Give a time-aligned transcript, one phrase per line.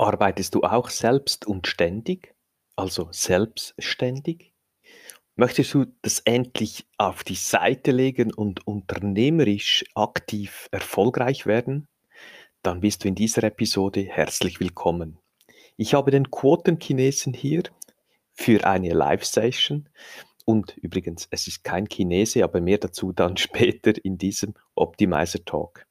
[0.00, 2.34] Arbeitest du auch selbst und ständig,
[2.74, 4.54] also selbstständig?
[5.36, 11.86] Möchtest du das endlich auf die Seite legen und unternehmerisch aktiv erfolgreich werden?
[12.62, 15.18] Dann bist du in dieser Episode herzlich willkommen.
[15.76, 17.64] Ich habe den Quotenchinesen hier
[18.32, 19.90] für eine Live-Session
[20.46, 25.86] und übrigens, es ist kein Chinese, aber mehr dazu dann später in diesem Optimizer Talk.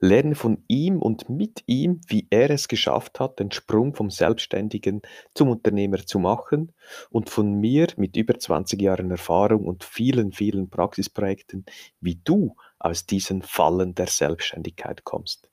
[0.00, 5.02] Lerne von ihm und mit ihm, wie er es geschafft hat, den Sprung vom Selbstständigen
[5.34, 6.72] zum Unternehmer zu machen
[7.10, 11.64] und von mir mit über 20 Jahren Erfahrung und vielen, vielen Praxisprojekten,
[12.00, 15.48] wie du aus diesen Fallen der Selbstständigkeit kommst.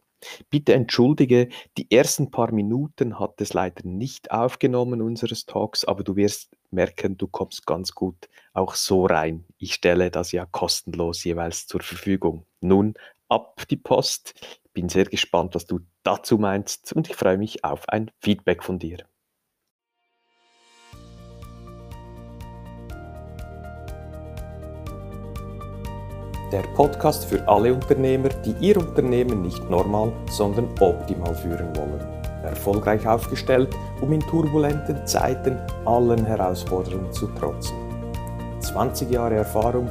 [0.49, 6.15] Bitte entschuldige, die ersten paar Minuten hat es leider nicht aufgenommen unseres Talks, aber du
[6.15, 9.45] wirst merken, du kommst ganz gut auch so rein.
[9.57, 12.45] Ich stelle das ja kostenlos jeweils zur Verfügung.
[12.61, 12.93] Nun
[13.33, 14.33] ab die Post.
[14.73, 18.79] Bin sehr gespannt, was du dazu meinst und ich freue mich auf ein Feedback von
[18.79, 18.97] dir.
[26.51, 32.23] Der Podcast für alle Unternehmer, die ihr Unternehmen nicht normal, sondern optimal führen wollen.
[32.43, 37.75] Erfolgreich aufgestellt, um in turbulenten Zeiten allen Herausforderungen zu trotzen.
[38.59, 39.89] 20 Jahre Erfahrung,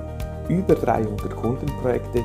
[0.48, 2.24] über 300 Kundenprojekte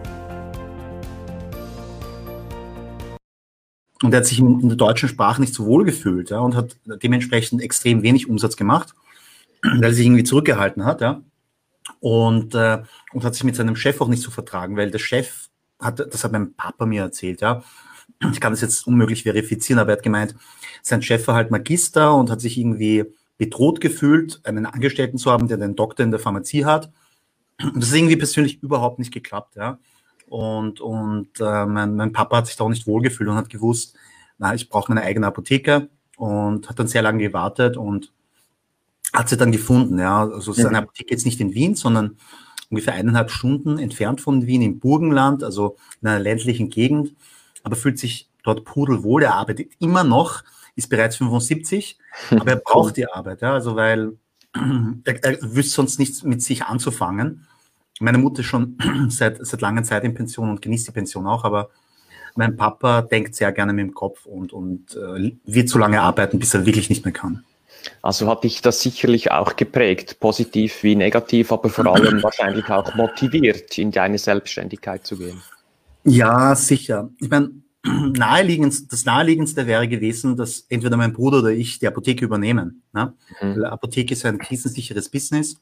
[4.01, 6.77] Und er hat sich in, der deutschen Sprache nicht so wohl gefühlt ja, und hat
[6.85, 8.95] dementsprechend extrem wenig Umsatz gemacht,
[9.61, 11.01] weil er sich irgendwie zurückgehalten hat.
[11.01, 11.21] Ja.
[11.99, 12.81] Und, äh,
[13.13, 16.23] und hat sich mit seinem Chef auch nicht so vertragen, weil der Chef hat, das
[16.23, 17.63] hat mein Papa mir erzählt, ja.
[18.31, 20.35] Ich kann das jetzt unmöglich verifizieren, aber er hat gemeint,
[20.83, 23.05] sein Chef war halt Magister und hat sich irgendwie
[23.37, 26.91] bedroht gefühlt, einen Angestellten zu haben, der den Doktor in der Pharmazie hat.
[27.63, 29.79] Und das ist irgendwie persönlich überhaupt nicht geklappt, ja.
[30.31, 33.97] Und, und äh, mein, mein Papa hat sich da auch nicht wohlgefühlt und hat gewusst,
[34.37, 38.13] na, ich brauche meine eigene Apotheke und hat dann sehr lange gewartet und
[39.11, 39.99] hat sie dann gefunden.
[39.99, 40.75] Ja, also seine mhm.
[40.83, 42.15] Apotheke jetzt nicht in Wien, sondern
[42.69, 47.13] ungefähr eineinhalb Stunden entfernt von Wien im Burgenland, also in einer ländlichen Gegend,
[47.63, 49.23] aber fühlt sich dort pudelwohl.
[49.23, 50.45] Er arbeitet immer noch,
[50.77, 51.99] ist bereits 75,
[52.31, 54.13] aber er braucht die Arbeit, ja, also weil
[55.03, 57.47] er, er wüsste sonst nichts mit sich anzufangen.
[57.99, 58.77] Meine Mutter ist schon
[59.09, 61.69] seit, seit langer Zeit in Pension und genießt die Pension auch, aber
[62.35, 66.39] mein Papa denkt sehr gerne mit dem Kopf und, und äh, wird so lange arbeiten,
[66.39, 67.43] bis er wirklich nicht mehr kann.
[68.01, 72.95] Also hat dich das sicherlich auch geprägt, positiv wie negativ, aber vor allem wahrscheinlich auch
[72.95, 75.41] motiviert, in deine Selbstständigkeit zu gehen.
[76.03, 77.09] Ja, sicher.
[77.19, 77.51] Ich meine,
[77.83, 82.83] naheliegend, das naheliegendste wäre gewesen, dass entweder mein Bruder oder ich die Apotheke übernehmen.
[82.93, 83.13] Ne?
[83.41, 83.63] Mhm.
[83.63, 85.59] Apotheke ist ein krisensicheres Business.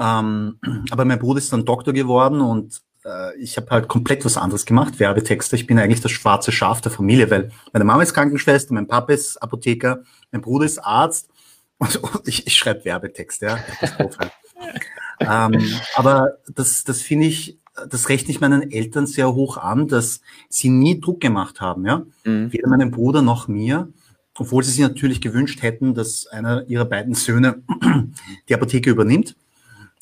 [0.00, 0.58] Ähm,
[0.90, 4.64] aber mein Bruder ist dann Doktor geworden und äh, ich habe halt komplett was anderes
[4.64, 5.56] gemacht, Werbetexte.
[5.56, 9.12] Ich bin eigentlich das schwarze Schaf der Familie, weil meine Mama ist Krankenschwester, mein Papa
[9.12, 10.02] ist Apotheker,
[10.32, 11.28] mein Bruder ist Arzt
[11.78, 13.58] und, und ich, ich schreibe Werbetexte, ja.
[15.46, 15.62] ähm,
[15.94, 20.70] aber das, das finde ich, das rechne ich meinen Eltern sehr hoch an, dass sie
[20.70, 22.02] nie Druck gemacht haben, ja.
[22.24, 22.52] Mhm.
[22.52, 23.88] Weder meinem Bruder noch mir
[24.38, 27.62] obwohl sie sich natürlich gewünscht hätten, dass einer ihrer beiden Söhne
[28.48, 29.36] die Apotheke übernimmt.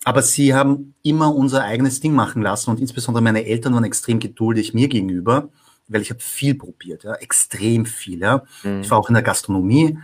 [0.05, 4.21] Aber sie haben immer unser eigenes Ding machen lassen und insbesondere meine Eltern waren extrem
[4.21, 5.49] geduldig mir gegenüber,
[5.89, 8.21] weil ich habe viel probiert, ja, extrem viel.
[8.21, 8.45] Ja.
[8.63, 8.81] Mhm.
[8.81, 9.99] Ich war auch in der Gastronomie,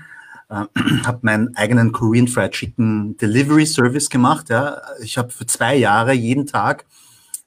[0.50, 0.64] äh,
[1.04, 4.50] habe meinen eigenen Korean Fried Chicken Delivery Service gemacht.
[4.50, 4.82] Ja.
[5.00, 6.86] Ich habe für zwei Jahre jeden Tag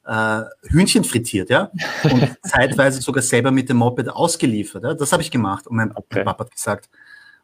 [0.05, 1.69] äh, Hühnchen frittiert, ja,
[2.03, 4.83] und zeitweise sogar selber mit dem Moped ausgeliefert.
[4.83, 4.93] Ja.
[4.93, 5.67] Das habe ich gemacht.
[5.67, 6.05] Und mein, okay.
[6.15, 6.89] mein Papa hat gesagt,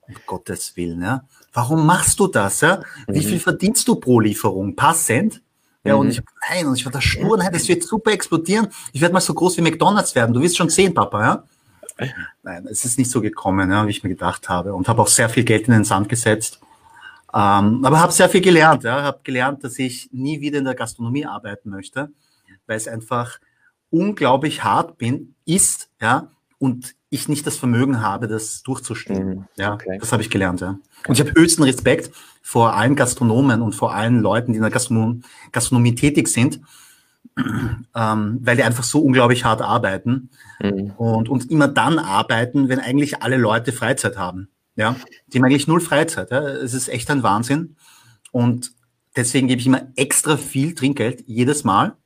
[0.07, 2.61] um Gottes Willen, ja, Warum machst du das?
[2.61, 2.81] Ja?
[3.07, 3.29] Wie mhm.
[3.29, 4.75] viel verdienst du pro Lieferung?
[4.75, 5.41] Paar Cent?
[5.83, 6.01] Ja, mhm.
[6.01, 8.67] und ich, nein, und ich war da stur, nein, das wird super explodieren.
[8.91, 10.33] Ich werde mal so groß wie McDonalds werden.
[10.33, 11.43] Du wirst schon sehen, Papa, ja?
[12.41, 14.73] Nein, es ist nicht so gekommen, ja, wie ich mir gedacht habe.
[14.73, 16.59] Und habe auch sehr viel Geld in den Sand gesetzt.
[17.33, 18.83] Ähm, aber habe sehr viel gelernt.
[18.83, 22.11] Ja, habe gelernt, dass ich nie wieder in der Gastronomie arbeiten möchte,
[22.65, 23.39] weil es einfach
[23.89, 26.29] unglaublich hart bin, ist, ja,
[26.63, 29.27] und ich nicht das Vermögen habe, das durchzustehen.
[29.27, 29.45] Mhm.
[29.57, 29.97] Ja, okay.
[29.99, 30.79] das habe ich gelernt, ja.
[31.05, 34.71] Und ich habe höchsten Respekt vor allen Gastronomen und vor allen Leuten, die in der
[34.71, 36.61] Gastronom Gastronomie tätig sind,
[37.37, 40.29] ähm, weil die einfach so unglaublich hart arbeiten
[40.61, 40.91] mhm.
[40.95, 44.47] und, und immer dann arbeiten, wenn eigentlich alle Leute Freizeit haben.
[44.77, 44.95] Ja,
[45.27, 46.31] die haben eigentlich null Freizeit.
[46.31, 46.47] Ja.
[46.47, 47.75] Es ist echt ein Wahnsinn.
[48.31, 48.71] Und
[49.17, 51.97] deswegen gebe ich immer extra viel Trinkgeld jedes Mal,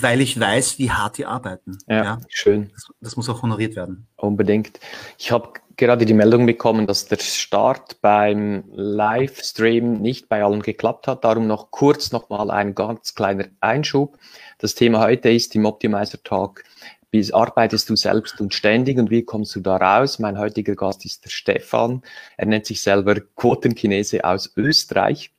[0.00, 1.78] weil ich weiß, wie hart die arbeiten.
[1.86, 2.20] Ja, ja.
[2.28, 2.70] schön.
[2.72, 4.06] Das, das, muss auch honoriert werden.
[4.16, 4.80] Unbedingt.
[5.18, 11.08] Ich habe gerade die Meldung bekommen, dass der Start beim Livestream nicht bei allen geklappt
[11.08, 11.24] hat.
[11.24, 14.18] Darum noch kurz nochmal ein ganz kleiner Einschub.
[14.58, 16.64] Das Thema heute ist im Optimizer Talk
[17.12, 20.18] wie arbeitest du selbst und ständig und wie kommst du da raus?
[20.18, 22.02] Mein heutiger Gast ist der Stefan.
[22.38, 25.30] Er nennt sich selber Quotenchinese aus Österreich.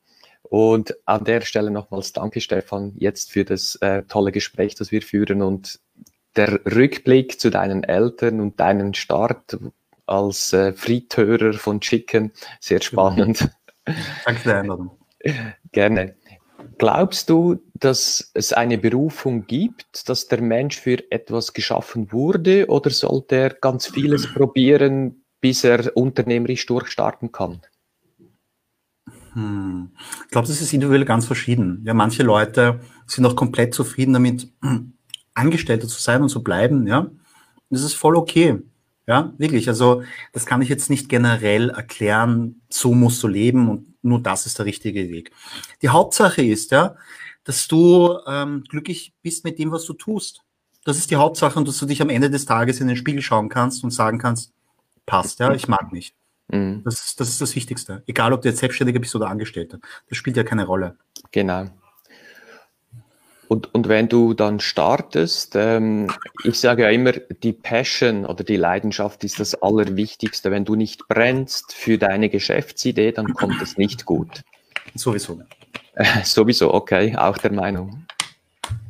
[0.53, 5.01] Und an der Stelle nochmals danke, Stefan, jetzt für das äh, tolle Gespräch, das wir
[5.01, 5.79] führen und
[6.35, 9.57] der Rückblick zu deinen Eltern und deinen Start
[10.05, 13.49] als äh, Fritörer von Chicken, sehr spannend.
[14.25, 14.91] Danke für die Einladung.
[15.71, 16.17] Gerne.
[16.77, 22.91] Glaubst du, dass es eine Berufung gibt, dass der Mensch für etwas geschaffen wurde oder
[22.91, 27.63] sollte er ganz vieles probieren, bis er unternehmerisch durchstarten kann?
[29.33, 29.91] Hm.
[30.25, 31.83] Ich glaube, das ist individuell ganz verschieden.
[31.85, 34.51] Ja, manche Leute sind auch komplett zufrieden damit,
[35.33, 36.87] Angestellter zu sein und zu bleiben.
[36.87, 37.09] Ja,
[37.69, 38.59] das ist voll okay.
[39.07, 39.67] Ja, wirklich.
[39.67, 42.61] Also das kann ich jetzt nicht generell erklären.
[42.69, 45.31] So musst du leben und nur das ist der richtige Weg.
[45.81, 46.95] Die Hauptsache ist ja,
[47.43, 50.41] dass du ähm, glücklich bist mit dem, was du tust.
[50.85, 53.21] Das ist die Hauptsache und dass du dich am Ende des Tages in den Spiegel
[53.21, 54.53] schauen kannst und sagen kannst,
[55.05, 56.13] passt, ja, ich mag mich.
[56.49, 56.81] Mhm.
[56.83, 58.03] Das, das ist das Wichtigste.
[58.07, 59.79] Egal, ob du jetzt Selbstständiger bist oder Angestellter.
[60.09, 60.97] Das spielt ja keine Rolle.
[61.31, 61.69] Genau.
[63.47, 66.09] Und, und wenn du dann startest, ähm,
[66.43, 70.49] ich sage ja immer, die Passion oder die Leidenschaft ist das Allerwichtigste.
[70.49, 74.41] Wenn du nicht brennst für deine Geschäftsidee, dann kommt es nicht gut.
[74.95, 75.41] Sowieso.
[75.93, 78.07] Äh, sowieso, okay, auch der Meinung.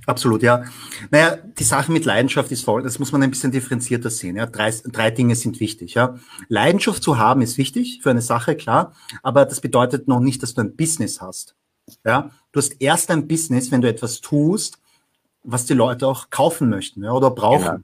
[0.05, 0.63] Absolut, ja.
[1.11, 4.35] Naja, die Sache mit Leidenschaft ist voll, das muss man ein bisschen differenzierter sehen.
[4.35, 4.45] Ja.
[4.45, 5.93] Drei, drei Dinge sind wichtig.
[5.93, 6.15] Ja.
[6.49, 10.53] Leidenschaft zu haben ist wichtig für eine Sache, klar, aber das bedeutet noch nicht, dass
[10.53, 11.55] du ein Business hast.
[12.05, 14.79] Ja, du hast erst ein Business, wenn du etwas tust,
[15.43, 17.83] was die Leute auch kaufen möchten ja, oder brauchen.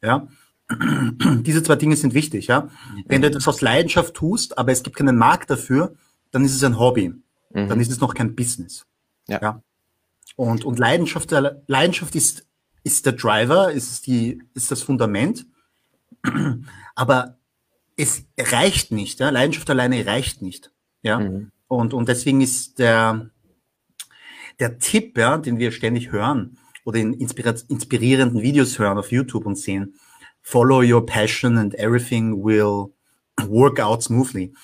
[0.00, 0.26] Genau.
[0.28, 0.28] Ja,
[1.42, 2.48] diese zwei Dinge sind wichtig.
[2.48, 2.68] Ja,
[3.06, 5.94] wenn du etwas aus Leidenschaft tust, aber es gibt keinen Markt dafür,
[6.30, 7.14] dann ist es ein Hobby.
[7.54, 7.68] Mhm.
[7.68, 8.86] Dann ist es noch kein Business.
[9.28, 9.40] Ja.
[9.40, 9.62] ja.
[10.38, 11.32] Und, und Leidenschaft,
[11.66, 12.46] Leidenschaft ist,
[12.84, 15.46] ist der Driver, ist die, ist das Fundament.
[16.94, 17.38] Aber
[17.96, 19.18] es reicht nicht.
[19.18, 19.30] Ja?
[19.30, 20.70] Leidenschaft alleine reicht nicht.
[21.02, 21.18] Ja.
[21.18, 21.50] Mhm.
[21.66, 23.30] Und, und deswegen ist der,
[24.60, 29.58] der Tipp, ja, den wir ständig hören oder in inspirierenden Videos hören auf YouTube und
[29.58, 29.96] sehen,
[30.40, 32.94] follow your passion and everything will
[33.48, 34.54] work out smoothly.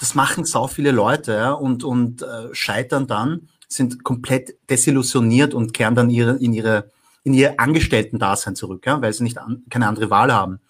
[0.00, 5.72] Das machen sau viele Leute ja, und, und äh, scheitern dann, sind komplett desillusioniert und
[5.72, 6.90] kehren dann ihre, in ihre
[7.22, 10.60] in ihr Angestellten-Dasein zurück, ja, weil sie nicht an, keine andere Wahl haben.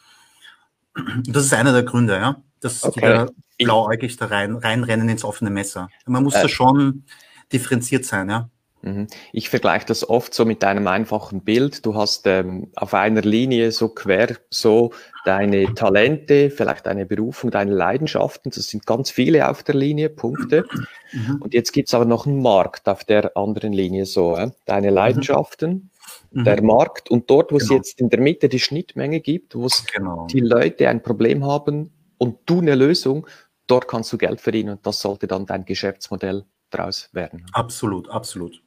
[1.27, 3.01] Das ist einer der Gründe, ja, dass okay.
[3.01, 3.27] die da
[3.59, 5.89] blauäugig da rein, reinrennen ins offene Messer.
[6.07, 6.43] Man muss äh.
[6.43, 7.05] da schon
[7.53, 8.49] differenziert sein, ja.
[8.83, 9.09] Mhm.
[9.33, 11.85] Ich vergleiche das oft so mit einem einfachen Bild.
[11.85, 14.93] Du hast ähm, auf einer Linie so quer so
[15.25, 18.51] deine Talente, vielleicht deine Berufung, deine Leidenschaften.
[18.55, 20.65] Das sind ganz viele auf der Linie, Punkte.
[21.13, 21.43] Mhm.
[21.43, 24.37] Und jetzt gibt's aber noch einen Markt auf der anderen Linie so.
[24.37, 24.51] Äh?
[24.65, 24.95] Deine mhm.
[24.95, 25.91] Leidenschaften,
[26.31, 26.45] mhm.
[26.45, 27.65] der Markt und dort, wo genau.
[27.65, 30.27] es jetzt in der Mitte die Schnittmenge gibt, wo genau.
[30.31, 33.27] die Leute ein Problem haben und du eine Lösung,
[33.67, 37.47] dort kannst du Geld verdienen und das sollte dann dein Geschäftsmodell draus werden.
[37.53, 38.63] Absolut, absolut.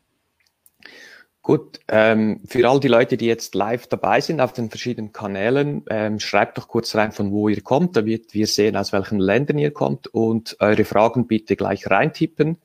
[1.44, 5.84] Gut, ähm, für all die Leute, die jetzt live dabei sind auf den verschiedenen Kanälen,
[5.90, 9.58] ähm, schreibt doch kurz rein, von wo ihr kommt, damit wir sehen, aus welchen Ländern
[9.58, 12.60] ihr kommt und eure Fragen bitte gleich reintippen.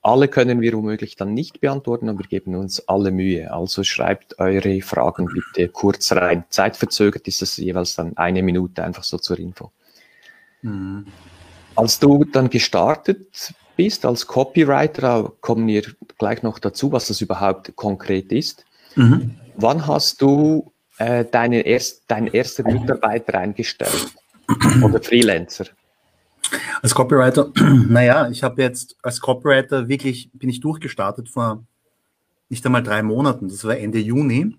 [0.00, 3.52] Alle können wir womöglich dann nicht beantworten, aber wir geben uns alle Mühe.
[3.52, 6.44] Also schreibt eure Fragen bitte kurz rein.
[6.50, 9.72] Zeitverzögert ist es jeweils dann eine Minute, einfach so zur Info.
[10.62, 11.06] Mhm.
[11.74, 15.82] Als du dann gestartet bist als Copywriter, kommen wir
[16.18, 18.64] gleich noch dazu, was das überhaupt konkret ist.
[18.96, 19.34] Mhm.
[19.56, 24.14] Wann hast du äh, deine erst, deinen ersten Mitarbeiter eingestellt
[24.82, 25.66] oder Freelancer?
[26.82, 27.50] Als Copywriter,
[27.88, 31.64] naja, ich habe jetzt als Copywriter wirklich, bin ich durchgestartet vor
[32.48, 34.56] nicht einmal drei Monaten, das war Ende Juni.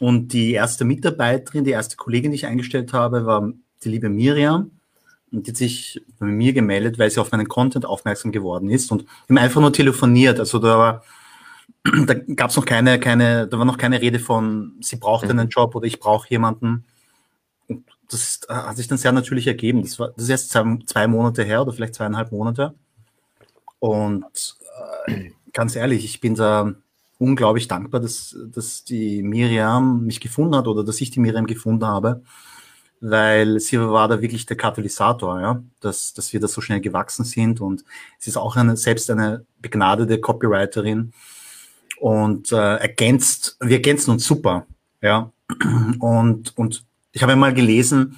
[0.00, 3.52] Und die erste Mitarbeiterin, die erste Kollegin, die ich eingestellt habe, war
[3.84, 4.72] die liebe Miriam.
[5.34, 8.92] Und die hat sich bei mir gemeldet, weil sie auf meinen Content aufmerksam geworden ist
[8.92, 10.38] und haben einfach nur telefoniert.
[10.38, 11.04] Also da war,
[12.06, 15.38] da gab es noch keine, keine, da war noch keine Rede von, sie braucht mhm.
[15.38, 16.84] einen Job oder ich brauche jemanden.
[17.68, 19.82] Und das hat sich dann sehr natürlich ergeben.
[19.82, 22.74] Das war, das ist erst zwei, zwei Monate her oder vielleicht zweieinhalb Monate.
[23.78, 24.56] Und
[25.06, 26.74] äh, ganz ehrlich, ich bin da
[27.18, 31.86] unglaublich dankbar, dass, dass die Miriam mich gefunden hat oder dass ich die Miriam gefunden
[31.86, 32.22] habe
[33.06, 37.24] weil sie war da wirklich der Katalysator, ja, dass, dass wir da so schnell gewachsen
[37.24, 37.60] sind.
[37.60, 37.84] Und
[38.18, 41.12] sie ist auch eine, selbst eine begnadete Copywriterin.
[42.00, 44.66] Und äh, ergänzt, wir ergänzen uns super,
[45.02, 45.30] ja,
[46.00, 48.16] und, und ich habe einmal gelesen,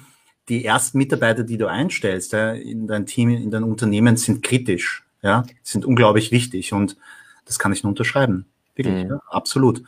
[0.49, 5.05] die ersten Mitarbeiter, die du einstellst ja, in dein Team, in dein Unternehmen, sind kritisch,
[5.21, 6.71] ja, sind unglaublich wichtig.
[6.71, 6.97] Und
[7.45, 9.09] das kann ich nur unterschreiben, wirklich, mhm.
[9.11, 9.83] ja, absolut.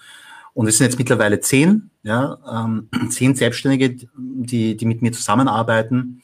[0.60, 6.22] Und es sind jetzt mittlerweile zehn, ja, ähm, zehn Selbstständige, die, die mit mir zusammenarbeiten.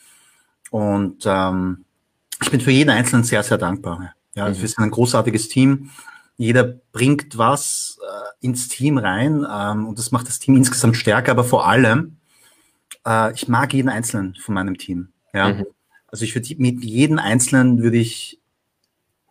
[0.71, 1.85] Und ähm,
[2.41, 4.13] ich bin für jeden Einzelnen sehr, sehr dankbar.
[4.33, 4.61] Ja, also mhm.
[4.61, 5.89] wir sind ein großartiges Team.
[6.35, 11.31] Jeder bringt was äh, ins Team rein ähm, und das macht das Team insgesamt stärker.
[11.31, 12.17] Aber vor allem,
[13.07, 15.13] äh, ich mag jeden Einzelnen von meinem Team.
[15.33, 15.65] Ja, mhm.
[16.07, 18.41] also ich würde mit jedem Einzelnen würde ich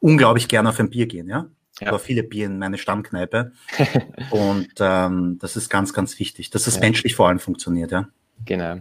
[0.01, 1.29] unglaublich gerne auf ein Bier gehen.
[1.29, 1.51] Ja,
[1.81, 1.89] ja.
[1.89, 3.53] aber viele Bier in meine Stammkneipe.
[4.31, 6.81] und ähm, das ist ganz, ganz wichtig, dass das ja.
[6.81, 8.09] menschlich vor allem funktioniert, ja.
[8.45, 8.81] Genau.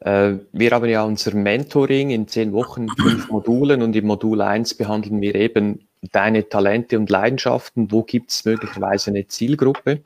[0.00, 4.74] Äh, wir haben ja unser Mentoring in zehn Wochen, fünf Modulen und im Modul eins
[4.74, 7.90] behandeln wir eben deine Talente und Leidenschaften.
[7.90, 10.02] Wo gibt es möglicherweise eine Zielgruppe?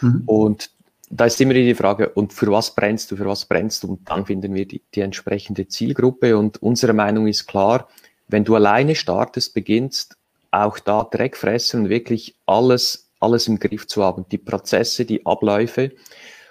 [0.00, 0.22] Mhm.
[0.26, 0.70] Und
[1.10, 3.92] da ist immer die Frage, und für was brennst du, für was brennst du?
[3.92, 6.36] Und dann finden wir die, die entsprechende Zielgruppe.
[6.36, 7.88] Und unsere Meinung ist klar,
[8.28, 10.16] wenn du alleine startest, beginnst,
[10.54, 14.24] auch da Dreck fressen und wirklich alles, alles im Griff zu haben.
[14.30, 15.92] Die Prozesse, die Abläufe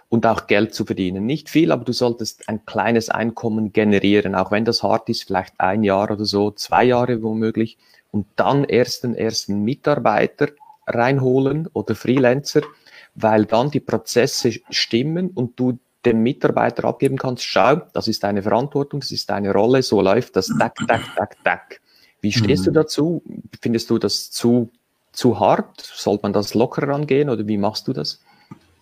[0.09, 1.25] und auch Geld zu verdienen.
[1.25, 5.59] Nicht viel, aber du solltest ein kleines Einkommen generieren, auch wenn das hart ist, vielleicht
[5.59, 7.77] ein Jahr oder so, zwei Jahre womöglich.
[8.11, 10.49] Und dann erst den ersten Mitarbeiter
[10.85, 12.61] reinholen oder Freelancer,
[13.15, 18.43] weil dann die Prozesse stimmen und du dem Mitarbeiter abgeben kannst, schau, das ist deine
[18.43, 21.81] Verantwortung, das ist deine Rolle, so läuft das, tack, tack, tack, tack.
[22.23, 22.65] Wie stehst mhm.
[22.67, 23.23] du dazu?
[23.61, 24.71] Findest du das zu,
[25.11, 25.81] zu hart?
[25.81, 28.21] Sollte man das locker rangehen oder wie machst du das?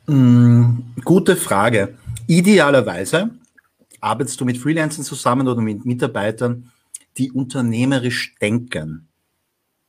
[0.05, 1.97] Mhm, gute Frage.
[2.27, 3.31] Idealerweise
[3.99, 6.71] arbeitest du mit Freelancern zusammen oder mit Mitarbeitern,
[7.17, 9.07] die unternehmerisch denken.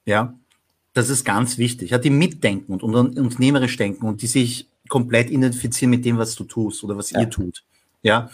[0.06, 0.34] Ja,
[0.94, 1.90] das ist ganz wichtig.
[1.90, 6.44] Ja, die mitdenken und unternehmerisch denken und die sich komplett identifizieren mit dem, was du
[6.44, 7.20] tust oder was ja.
[7.20, 7.64] ihr tut.
[8.02, 8.30] Ja,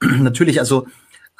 [0.00, 0.86] natürlich, also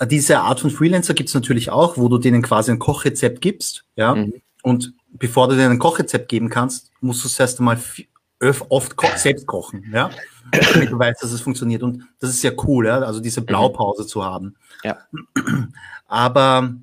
[0.02, 3.84] diese Art von Freelancer gibt es natürlich auch, wo du denen quasi ein Kochrezept gibst,
[3.96, 4.14] ja.
[4.14, 4.34] Mhm.
[4.62, 7.78] Und bevor du denen ein Kochrezept geben kannst, musst du es erst einmal
[8.68, 10.10] oft ko selbst kochen, ja,
[10.52, 11.82] damit du weißt, dass es funktioniert.
[11.82, 13.46] Und das ist ja cool, ja, also diese mhm.
[13.46, 14.08] Blaupause mhm.
[14.08, 14.56] zu haben.
[14.82, 14.98] Ja.
[16.06, 16.74] Aber,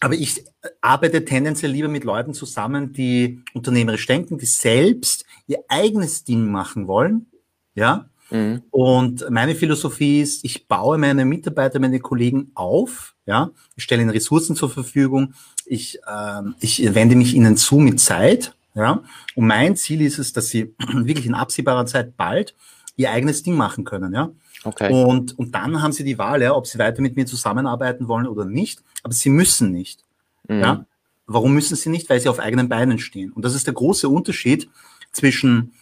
[0.00, 0.44] aber ich
[0.80, 6.86] arbeite tendenziell lieber mit Leuten zusammen, die unternehmerisch denken, die selbst ihr eigenes Ding machen
[6.86, 7.26] wollen,
[7.74, 8.62] ja, Mhm.
[8.70, 14.10] Und meine Philosophie ist, ich baue meine Mitarbeiter, meine Kollegen auf, ja, ich stelle ihnen
[14.10, 15.34] Ressourcen zur Verfügung,
[15.66, 19.02] ich, äh, ich wende mich ihnen zu mit Zeit, ja,
[19.34, 22.54] und mein Ziel ist es, dass sie wirklich in absehbarer Zeit bald
[22.96, 24.30] ihr eigenes Ding machen können, ja.
[24.64, 24.92] Okay.
[24.92, 28.26] Und, und dann haben sie die Wahl, ja, ob sie weiter mit mir zusammenarbeiten wollen
[28.26, 30.04] oder nicht, aber sie müssen nicht,
[30.48, 30.60] mhm.
[30.60, 30.86] ja.
[31.26, 32.10] Warum müssen sie nicht?
[32.10, 33.32] Weil sie auf eigenen Beinen stehen.
[33.32, 34.68] Und das ist der große Unterschied
[35.12, 35.72] zwischen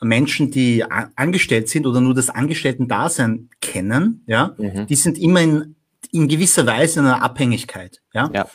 [0.00, 4.86] Menschen, die angestellt sind oder nur das Angestellten-Dasein kennen, ja, mhm.
[4.86, 5.76] die sind immer in,
[6.12, 8.30] in gewisser Weise in einer Abhängigkeit, ja.
[8.32, 8.48] ja.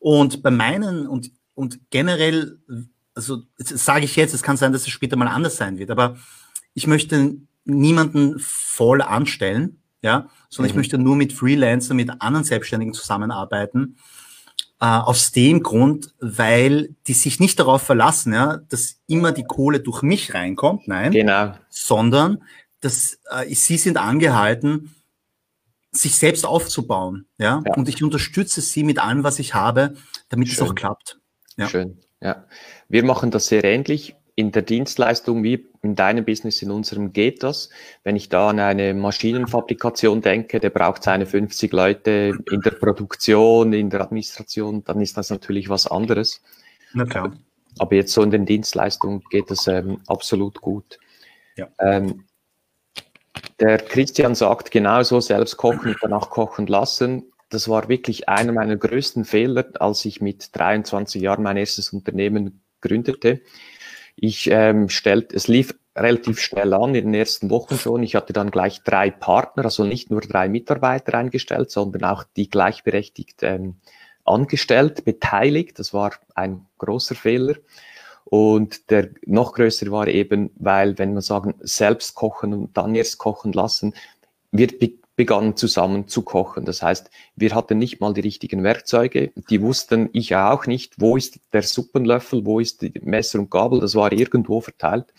[0.00, 2.58] Und bei meinen und, und generell,
[3.14, 6.16] also sage ich jetzt, es kann sein, dass es später mal anders sein wird, aber
[6.74, 10.70] ich möchte niemanden voll anstellen, ja, sondern mhm.
[10.70, 13.96] ich möchte nur mit Freelancer, mit anderen Selbstständigen zusammenarbeiten,
[14.86, 20.02] aus dem Grund, weil die sich nicht darauf verlassen, ja, dass immer die Kohle durch
[20.02, 21.52] mich reinkommt, nein, genau.
[21.68, 22.42] sondern
[22.80, 24.94] dass äh, sie sind angehalten,
[25.92, 27.62] sich selbst aufzubauen, ja?
[27.66, 27.74] ja?
[27.74, 29.96] und ich unterstütze sie mit allem, was ich habe,
[30.30, 30.64] damit Schön.
[30.64, 31.20] es auch klappt.
[31.58, 31.68] Ja.
[31.68, 32.46] Schön, ja.
[32.88, 37.42] Wir machen das sehr ähnlich in der Dienstleistung wie in deinem Business, in unserem geht
[37.42, 37.70] das.
[38.04, 43.72] Wenn ich da an eine Maschinenfabrikation denke, der braucht seine 50 Leute in der Produktion,
[43.72, 46.42] in der Administration, dann ist das natürlich was anderes.
[46.92, 47.32] Na klar.
[47.78, 50.98] Aber jetzt so in den Dienstleistungen geht das ähm, absolut gut.
[51.56, 51.68] Ja.
[51.78, 52.24] Ähm,
[53.58, 57.24] der Christian sagt genauso, selbst kochen und danach kochen lassen.
[57.48, 62.62] Das war wirklich einer meiner größten Fehler, als ich mit 23 Jahren mein erstes Unternehmen
[62.80, 63.40] gründete.
[64.22, 68.02] Ich ähm, stellt, es lief relativ schnell an in den ersten Wochen schon.
[68.02, 72.50] Ich hatte dann gleich drei Partner, also nicht nur drei Mitarbeiter eingestellt, sondern auch die
[72.50, 73.76] gleichberechtigt ähm,
[74.26, 75.78] angestellt, beteiligt.
[75.78, 77.54] Das war ein großer Fehler.
[78.24, 83.16] Und der noch größere war eben, weil, wenn wir sagen, selbst kochen und dann erst
[83.16, 83.94] kochen lassen,
[84.52, 84.78] wird
[85.20, 86.64] begannen zusammen zu kochen.
[86.64, 89.32] Das heißt, wir hatten nicht mal die richtigen Werkzeuge.
[89.50, 93.80] Die wussten, ich auch nicht, wo ist der Suppenlöffel, wo ist die Messer und Gabel.
[93.80, 95.12] Das war irgendwo verteilt.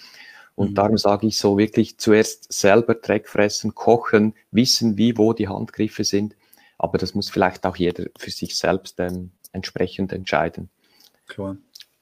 [0.55, 0.73] Und mhm.
[0.73, 6.03] darum sage ich so wirklich zuerst selber Dreck fressen, kochen, wissen, wie, wo die Handgriffe
[6.03, 6.35] sind.
[6.79, 10.71] Aber das muss vielleicht auch jeder für sich selbst ähm, entsprechend entscheiden.
[11.27, 11.57] Klar.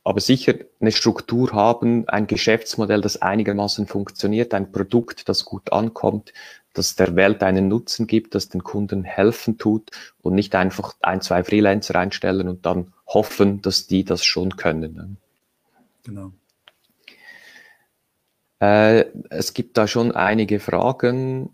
[0.06, 6.34] Aber sicher eine Struktur haben, ein Geschäftsmodell, das einigermaßen funktioniert, ein Produkt, das gut ankommt,
[6.73, 11.21] das der Welt einen Nutzen gibt, das den Kunden helfen tut und nicht einfach ein,
[11.21, 14.93] zwei Freelancer einstellen und dann hoffen, dass die das schon können.
[14.93, 15.15] Ne?
[16.03, 16.31] Genau.
[18.59, 21.49] Äh, es gibt da schon einige Fragen,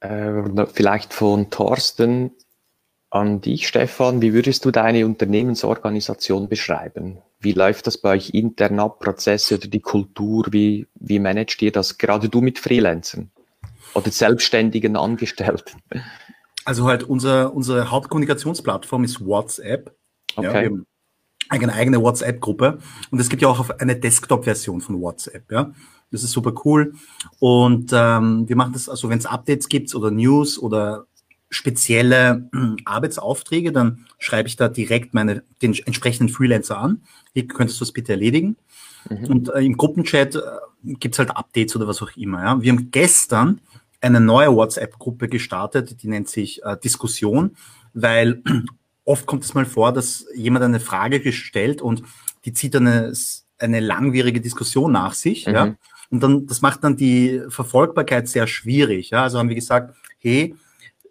[0.00, 2.32] äh, vielleicht von Thorsten
[3.10, 4.20] an dich, Stefan.
[4.22, 7.18] Wie würdest du deine Unternehmensorganisation beschreiben?
[7.38, 10.46] Wie läuft das bei euch intern ab, Prozesse oder die Kultur?
[10.50, 13.30] Wie, wie managt ihr das, gerade du mit Freelancern
[13.94, 15.80] oder selbstständigen Angestellten?
[16.64, 19.94] Also halt unser, unsere Hauptkommunikationsplattform ist WhatsApp.
[20.36, 20.70] Okay.
[20.70, 20.80] Ja,
[21.50, 22.78] eine eigene WhatsApp-Gruppe.
[23.10, 25.50] Und es gibt ja auch eine Desktop-Version von WhatsApp.
[25.52, 25.72] Ja.
[26.10, 26.94] Das ist super cool.
[27.38, 31.06] Und ähm, wir machen das, also wenn es Updates gibt oder News oder
[31.50, 37.02] spezielle äh, Arbeitsaufträge, dann schreibe ich da direkt meine, den entsprechenden Freelancer an.
[37.32, 38.56] Hier könntest du das bitte erledigen.
[39.08, 39.24] Mhm.
[39.26, 40.40] Und äh, im Gruppenchat äh,
[40.82, 42.42] gibt's halt Updates oder was auch immer.
[42.42, 42.62] Ja.
[42.62, 43.60] Wir haben gestern
[44.04, 47.56] eine neue WhatsApp-Gruppe gestartet, die nennt sich äh, Diskussion,
[47.94, 48.42] weil
[49.04, 52.02] oft kommt es mal vor, dass jemand eine Frage gestellt und
[52.44, 53.12] die zieht eine,
[53.58, 55.46] eine langwierige Diskussion nach sich.
[55.46, 55.54] Mhm.
[55.54, 55.74] Ja.
[56.10, 59.10] Und dann, das macht dann die Verfolgbarkeit sehr schwierig.
[59.10, 59.22] Ja.
[59.22, 60.54] Also haben wir gesagt, hey,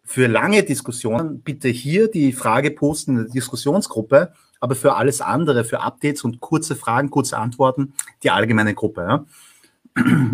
[0.03, 5.63] für lange Diskussionen bitte hier die Frage posten in der Diskussionsgruppe, aber für alles andere,
[5.63, 9.01] für Updates und kurze Fragen, kurze Antworten, die allgemeine Gruppe.
[9.01, 9.25] Ja.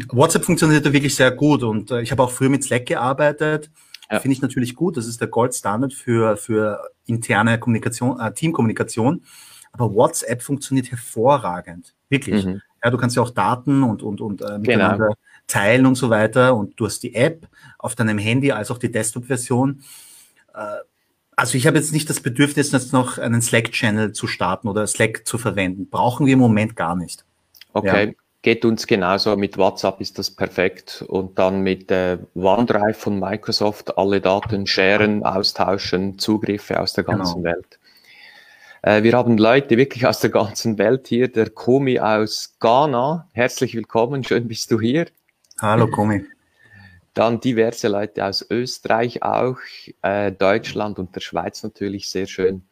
[0.09, 3.69] WhatsApp funktioniert da wirklich sehr gut und äh, ich habe auch früher mit Slack gearbeitet.
[4.11, 4.19] Ja.
[4.19, 4.97] Finde ich natürlich gut.
[4.97, 9.23] Das ist der Goldstandard für, für interne Kommunikation, äh, Teamkommunikation.
[9.71, 11.93] Aber WhatsApp funktioniert hervorragend.
[12.09, 12.45] Wirklich.
[12.45, 12.61] Mhm.
[12.83, 15.17] Ja, du kannst ja auch Daten und, und, und äh, miteinander genau.
[15.47, 16.55] teilen und so weiter.
[16.55, 17.47] Und du hast die App
[17.77, 19.83] auf deinem Handy als auch die Desktop-Version.
[20.55, 20.77] Äh,
[21.35, 25.27] also ich habe jetzt nicht das Bedürfnis, jetzt noch einen Slack-Channel zu starten oder Slack
[25.27, 25.89] zu verwenden.
[25.89, 27.25] Brauchen wir im Moment gar nicht.
[27.73, 28.07] Okay.
[28.07, 28.13] Ja.
[28.41, 29.35] Geht uns genauso.
[29.35, 31.03] Mit WhatsApp ist das perfekt.
[31.07, 37.43] Und dann mit äh, OneDrive von Microsoft alle Daten sharen, austauschen, Zugriffe aus der ganzen
[37.43, 37.55] genau.
[37.55, 37.79] Welt.
[38.81, 41.27] Äh, wir haben Leute wirklich aus der ganzen Welt hier.
[41.29, 43.27] Der Komi aus Ghana.
[43.33, 44.23] Herzlich willkommen.
[44.23, 45.07] Schön bist du hier.
[45.61, 46.23] Hallo Komi.
[47.13, 49.57] Dann diverse Leute aus Österreich auch,
[50.01, 52.63] äh, Deutschland und der Schweiz natürlich sehr schön.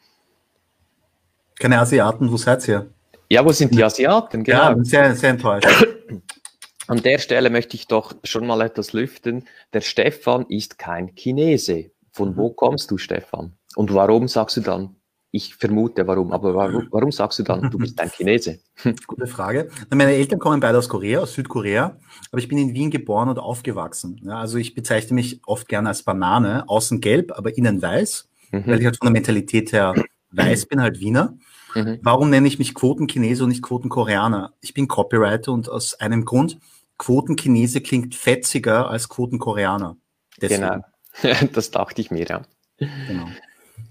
[1.59, 2.89] Keine Asiaten, wo seid ihr?
[3.29, 4.43] Ja, wo sind die Asiaten?
[4.43, 4.57] Genau.
[4.57, 5.67] Ja, sehr, sehr enttäuscht.
[6.87, 9.45] An der Stelle möchte ich doch schon mal etwas lüften.
[9.73, 11.91] Der Stefan ist kein Chinese.
[12.11, 12.55] Von wo mhm.
[12.55, 13.53] kommst du, Stefan?
[13.75, 14.95] Und warum sagst du dann,
[15.31, 18.59] ich vermute warum, aber warum, warum sagst du dann, du bist ein Chinese?
[19.05, 19.69] Gute Frage.
[19.89, 21.99] Meine Eltern kommen beide aus Korea, aus Südkorea,
[22.31, 24.21] aber ich bin in Wien geboren und aufgewachsen.
[24.23, 28.63] Ja, also ich bezeichne mich oft gerne als Banane, außen gelb, aber innen weiß, mhm.
[28.65, 29.93] weil ich halt von der Mentalität her
[30.31, 31.37] weiß bin, halt Wiener.
[31.77, 31.99] Mhm.
[32.01, 34.53] Warum nenne ich mich Quotenchinese und nicht Quotenkoreaner?
[34.61, 36.57] Ich bin Copywriter und aus einem Grund,
[36.97, 39.97] Quotenchinese klingt fetziger als Quotenkoreaner.
[40.41, 40.83] Deswegen.
[41.21, 42.41] Genau, das dachte ich mir, ja.
[42.79, 43.27] Genau.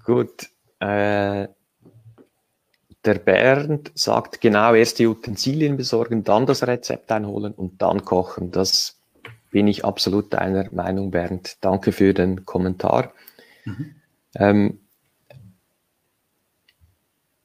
[0.05, 0.49] Gut.
[0.81, 1.49] Äh,
[3.05, 8.51] der Bernd sagt genau, erst die Utensilien besorgen, dann das Rezept einholen und dann kochen.
[8.51, 9.01] Das
[9.53, 11.59] bin ich absolut deiner Meinung, Bernd.
[11.61, 13.12] Danke für den Kommentar.
[13.64, 13.94] Mhm.
[14.35, 14.81] Ähm,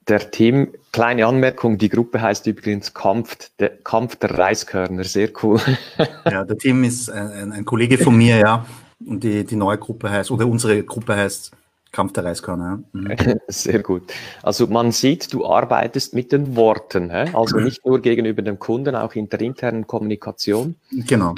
[0.07, 5.59] der Team, kleine Anmerkung, die Gruppe heißt übrigens Kampf, der, Kampf der Reiskörner, sehr cool.
[6.25, 8.65] ja, der Team ist ein, ein, Kollege von mir, ja.
[9.05, 11.51] Und die, die neue Gruppe heißt, oder unsere Gruppe heißt
[11.91, 12.83] Kampf der Reiskörner.
[12.93, 12.99] Ja.
[12.99, 13.39] Mhm.
[13.47, 14.11] Sehr gut.
[14.43, 17.31] Also man sieht, du arbeitest mit den Worten, hä?
[17.33, 20.75] also nicht nur gegenüber dem Kunden, auch in der internen Kommunikation.
[20.91, 21.35] Genau.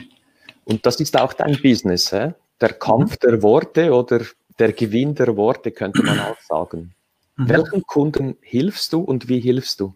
[0.66, 2.34] Und das ist auch dein Business, hä?
[2.62, 3.30] der Kampf mhm.
[3.30, 4.22] der Worte oder
[4.60, 6.94] der Gewinn der Worte, könnte man auch sagen.
[7.36, 7.50] Mhm.
[7.50, 9.96] Welchen Kunden hilfst du und wie hilfst du?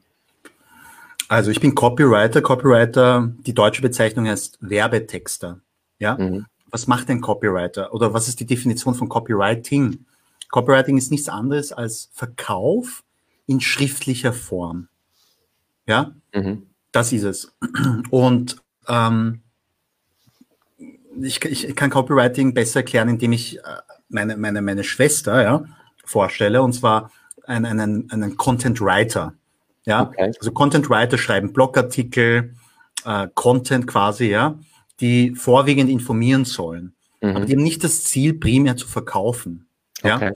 [1.27, 2.41] Also ich bin Copywriter.
[2.41, 5.59] Copywriter, die deutsche Bezeichnung heißt Werbetexter.
[5.99, 6.17] Ja?
[6.17, 6.45] Mhm.
[6.71, 7.93] Was macht ein Copywriter?
[7.93, 10.05] Oder was ist die Definition von Copywriting?
[10.49, 13.03] Copywriting ist nichts anderes als Verkauf
[13.45, 14.87] in schriftlicher Form.
[15.85, 16.67] Ja, mhm.
[16.91, 17.55] das ist es.
[18.09, 19.41] Und ähm,
[21.21, 23.61] ich, ich, kann Copywriting besser erklären, indem ich äh,
[24.09, 25.65] meine, meine, meine Schwester ja,
[26.03, 27.11] vorstelle, und zwar
[27.47, 29.33] einen, einen, Content Writer.
[29.85, 30.33] Ja, okay.
[30.37, 32.53] also Content Writer schreiben Blogartikel,
[33.05, 34.59] äh, Content quasi, ja,
[34.99, 36.93] die vorwiegend informieren sollen.
[37.21, 37.35] Mhm.
[37.35, 39.67] Aber die haben nicht das Ziel, primär zu verkaufen.
[40.03, 40.17] Ja.
[40.17, 40.31] Okay.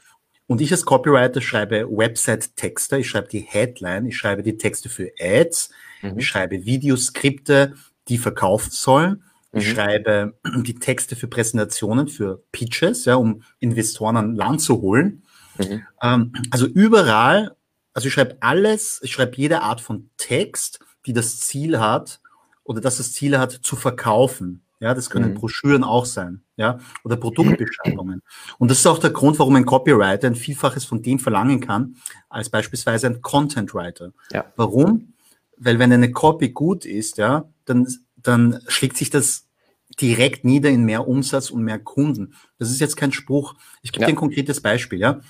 [0.47, 5.11] Und ich als Copywriter schreibe Website-Texte, ich schreibe die Headline, ich schreibe die Texte für
[5.17, 5.69] Ads,
[6.01, 6.19] mhm.
[6.19, 7.75] ich schreibe Videoskripte,
[8.09, 9.23] die verkauft sollen.
[9.53, 9.71] Ich mhm.
[9.73, 15.23] schreibe die Texte für Präsentationen, für Pitches, ja, um Investoren an Land zu holen.
[15.57, 15.83] Mhm.
[16.01, 17.55] Ähm, also überall,
[17.93, 22.21] also ich schreibe alles, ich schreibe jede Art von Text, die das Ziel hat
[22.63, 24.63] oder das das Ziel hat, zu verkaufen.
[24.79, 25.35] Ja, das können mhm.
[25.35, 28.23] Broschüren auch sein, ja, oder Produktbeschreibungen.
[28.57, 31.97] Und das ist auch der Grund, warum ein Copywriter ein Vielfaches von dem verlangen kann,
[32.29, 34.11] als beispielsweise ein Content Writer.
[34.31, 34.51] Ja.
[34.55, 35.13] Warum?
[35.55, 37.87] Weil wenn eine Copy gut ist, ja, dann,
[38.17, 39.50] dann schlägt sich das
[39.99, 42.33] direkt nieder in mehr Umsatz und mehr Kunden.
[42.59, 43.55] Das ist jetzt kein Spruch.
[43.81, 44.07] Ich gebe ja.
[44.07, 45.21] dir ein konkretes Beispiel, ja.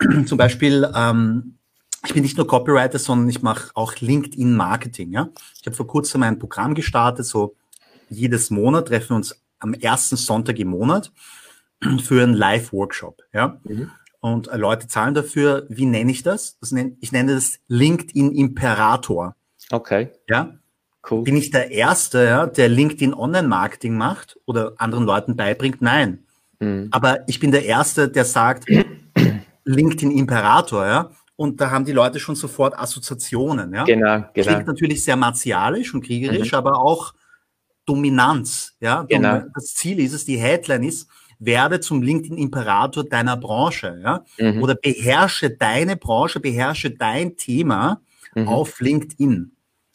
[0.00, 0.26] Mhm.
[0.26, 1.58] Zum Beispiel, ähm,
[2.04, 5.30] ich bin nicht nur Copywriter, sondern ich mache auch LinkedIn Marketing, ja.
[5.60, 7.56] Ich habe vor kurzem ein Programm gestartet, so
[8.08, 11.12] jedes Monat treffen wir uns am ersten Sonntag im Monat
[12.02, 13.22] für einen Live-Workshop.
[13.32, 13.60] Ja?
[13.64, 13.90] Mhm.
[14.20, 15.66] Und äh, Leute zahlen dafür.
[15.68, 16.58] Wie nenne ich das?
[16.60, 19.36] das nenn, ich nenne das LinkedIn Imperator.
[19.70, 20.10] Okay.
[20.28, 20.58] Ja.
[21.08, 21.22] Cool.
[21.22, 25.80] Bin ich der Erste, ja, der LinkedIn Online-Marketing macht oder anderen Leuten beibringt?
[25.80, 26.24] Nein.
[26.60, 26.88] Mhm.
[26.90, 28.66] Aber ich bin der Erste, der sagt,
[29.64, 31.10] LinkedIn Imperator, ja.
[31.36, 33.84] Und da haben die Leute schon sofort Assoziationen, ja.
[33.84, 34.46] Genau, genau.
[34.48, 36.58] Klingt natürlich sehr martialisch und kriegerisch, mhm.
[36.58, 37.14] aber auch
[37.88, 38.76] Dominanz.
[38.80, 39.04] Ja?
[39.08, 39.42] Genau.
[39.54, 41.08] Das Ziel ist es, die Headline ist,
[41.38, 44.00] werde zum LinkedIn-Imperator deiner Branche.
[44.02, 44.24] Ja?
[44.38, 44.62] Mhm.
[44.62, 48.00] Oder beherrsche deine Branche, beherrsche dein Thema
[48.34, 48.48] mhm.
[48.48, 49.52] auf LinkedIn.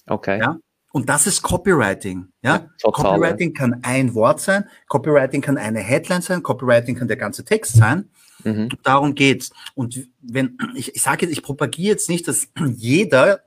[0.07, 0.39] Okay.
[0.39, 0.57] Ja?
[0.93, 2.27] Und das ist Copywriting.
[2.43, 2.69] Ja?
[2.83, 7.43] ja Copywriting kann ein Wort sein, Copywriting kann eine Headline sein, Copywriting kann der ganze
[7.43, 8.11] Text sein.
[8.43, 8.69] Mhm.
[8.83, 9.49] Darum geht's.
[9.73, 13.41] Und wenn ich, ich sage jetzt, ich propagiere jetzt nicht, dass jeder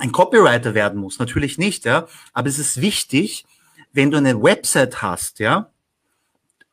[0.00, 1.18] ein Copywriter werden muss.
[1.18, 2.06] Natürlich nicht, ja.
[2.32, 3.44] Aber es ist wichtig,
[3.92, 5.70] wenn du eine Website hast, ja,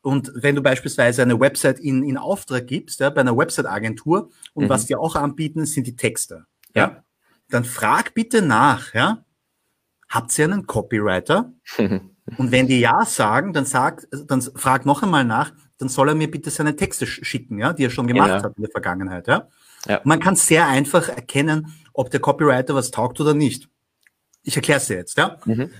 [0.00, 4.64] und wenn du beispielsweise eine Website in, in Auftrag gibst, ja, bei einer Website-Agentur und
[4.64, 4.68] mhm.
[4.70, 7.02] was die auch anbieten, sind die Texte, ja, ja
[7.50, 9.24] dann frag bitte nach, ja,
[10.08, 11.52] habt ihr einen Copywriter?
[11.78, 16.14] und wenn die ja sagen, dann sag, dann frag noch einmal nach, dann soll er
[16.14, 18.42] mir bitte seine Texte schicken, ja, die er schon gemacht genau.
[18.42, 19.48] hat in der Vergangenheit, ja.
[19.86, 20.00] ja.
[20.04, 23.68] Man kann sehr einfach erkennen, ob der Copywriter was taugt oder nicht.
[24.42, 25.38] Ich erkläre es dir jetzt, ja.
[25.44, 25.70] Mhm.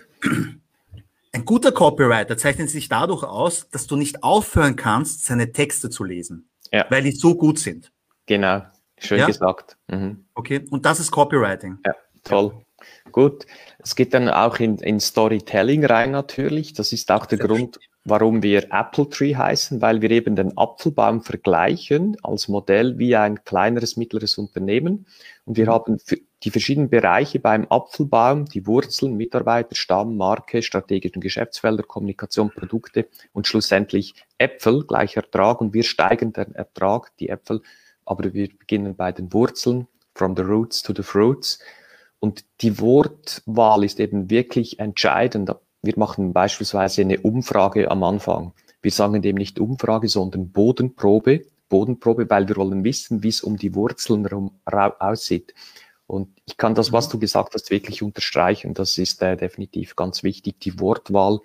[1.33, 6.05] Ein guter Copywriter zeichnet sich dadurch aus, dass du nicht aufhören kannst, seine Texte zu
[6.05, 6.87] lesen, ja.
[6.91, 7.93] weil die so gut sind.
[8.27, 8.62] Genau,
[8.99, 9.27] schön ja?
[9.27, 9.77] gesagt.
[9.88, 10.27] Mhm.
[10.35, 11.79] Okay, und das ist Copywriting.
[11.85, 12.64] Ja, toll.
[13.12, 13.47] Gut,
[13.79, 16.75] es geht dann auch in, in Storytelling rein natürlich.
[16.75, 21.23] Das ist auch der Grund, warum wir Apple Tree heißen, weil wir eben den Apfelbaum
[21.23, 25.07] vergleichen als Modell wie ein kleineres, mittleres Unternehmen.
[25.45, 25.71] Und wir mhm.
[25.71, 25.97] haben
[26.43, 33.47] die verschiedenen Bereiche beim Apfelbaum, die Wurzeln, Mitarbeiter, Stamm, Marke, strategischen Geschäftsfelder, Kommunikation, Produkte und
[33.47, 35.61] schlussendlich Äpfel, gleich Ertrag.
[35.61, 37.62] Und wir steigen den Ertrag, die Äpfel,
[38.05, 41.59] aber wir beginnen bei den Wurzeln, from the roots to the fruits.
[42.21, 45.55] Und die Wortwahl ist eben wirklich entscheidend.
[45.83, 48.53] Wir machen beispielsweise eine Umfrage am Anfang.
[48.83, 51.45] Wir sagen dem nicht Umfrage, sondern Bodenprobe.
[51.69, 55.55] Bodenprobe, weil wir wollen wissen, wie es um die Wurzeln herum aussieht.
[56.07, 57.13] Und ich kann das, was mhm.
[57.13, 58.73] du gesagt hast, wirklich unterstreichen.
[58.75, 61.41] Das ist äh, definitiv ganz wichtig, die Wortwahl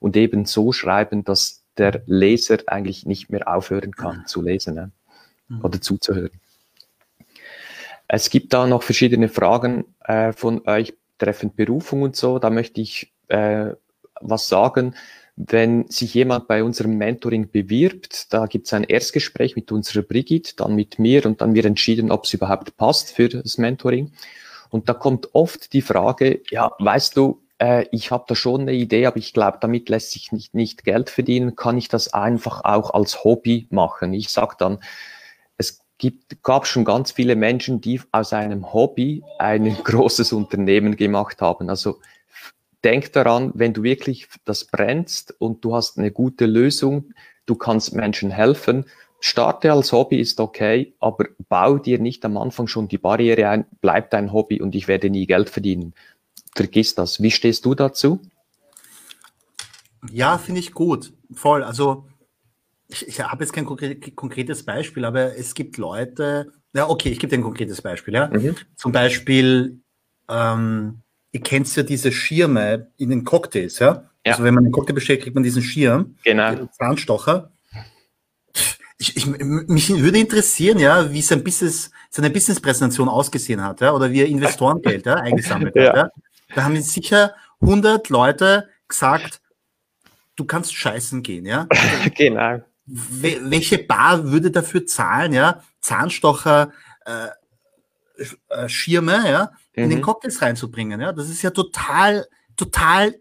[0.00, 4.90] und eben so schreiben, dass der Leser eigentlich nicht mehr aufhören kann zu lesen ne?
[5.46, 5.64] Mhm.
[5.64, 6.40] oder zuzuhören.
[8.08, 12.38] Es gibt da noch verschiedene Fragen äh, von euch betreffend Berufung und so.
[12.38, 13.72] Da möchte ich äh,
[14.20, 14.94] was sagen.
[15.36, 20.56] Wenn sich jemand bei unserem Mentoring bewirbt, da gibt es ein Erstgespräch mit unserer Brigitte,
[20.56, 24.12] dann mit mir und dann wird entschieden, ob es überhaupt passt für das Mentoring.
[24.70, 28.72] Und da kommt oft die Frage, ja, weißt du, äh, ich habe da schon eine
[28.72, 32.64] Idee, aber ich glaube, damit lässt sich nicht, nicht Geld verdienen, kann ich das einfach
[32.64, 34.14] auch als Hobby machen.
[34.14, 34.78] Ich sage dann,
[35.98, 41.68] gibt, gab schon ganz viele Menschen, die aus einem Hobby ein großes Unternehmen gemacht haben.
[41.68, 41.98] Also
[42.84, 47.12] denk daran, wenn du wirklich das brennst und du hast eine gute Lösung,
[47.46, 48.84] du kannst Menschen helfen,
[49.20, 53.66] starte als Hobby ist okay, aber bau dir nicht am Anfang schon die Barriere ein,
[53.80, 55.94] bleib dein Hobby und ich werde nie Geld verdienen.
[56.54, 57.20] Vergiss das.
[57.20, 58.20] Wie stehst du dazu?
[60.12, 61.12] Ja, finde ich gut.
[61.32, 61.62] Voll.
[61.62, 62.04] Also
[62.88, 67.30] ich, ich habe jetzt kein konkretes Beispiel, aber es gibt Leute, ja, okay, ich gebe
[67.30, 68.14] dir ein konkretes Beispiel.
[68.14, 68.28] Ja?
[68.28, 68.56] Mhm.
[68.76, 69.80] Zum Beispiel,
[70.28, 74.10] ähm, ihr kennt ja diese Schirme in den Cocktails, ja?
[74.24, 74.32] ja?
[74.32, 76.54] Also wenn man einen Cocktail bestellt, kriegt man diesen Schirm, genau.
[76.54, 77.52] den Zahnstocher.
[79.00, 84.10] Ich, ich, mich würde interessieren, ja, wie sein Business, seine Business-Präsentation ausgesehen hat, ja, oder
[84.10, 85.88] wie er Investorengeld ja, eingesammelt ja.
[85.88, 85.96] hat.
[85.96, 86.10] Ja.
[86.54, 89.40] Da haben sicher 100 Leute gesagt,
[90.34, 91.68] du kannst scheißen gehen, ja.
[92.16, 92.60] genau.
[92.88, 95.62] Welche Bar würde dafür zahlen, ja?
[95.80, 96.72] Zahnstocher,
[97.04, 97.28] äh,
[98.48, 100.02] äh Schirme, ja, in den mhm.
[100.02, 101.00] Cocktails reinzubringen.
[101.00, 103.14] Ja, das ist ja total, total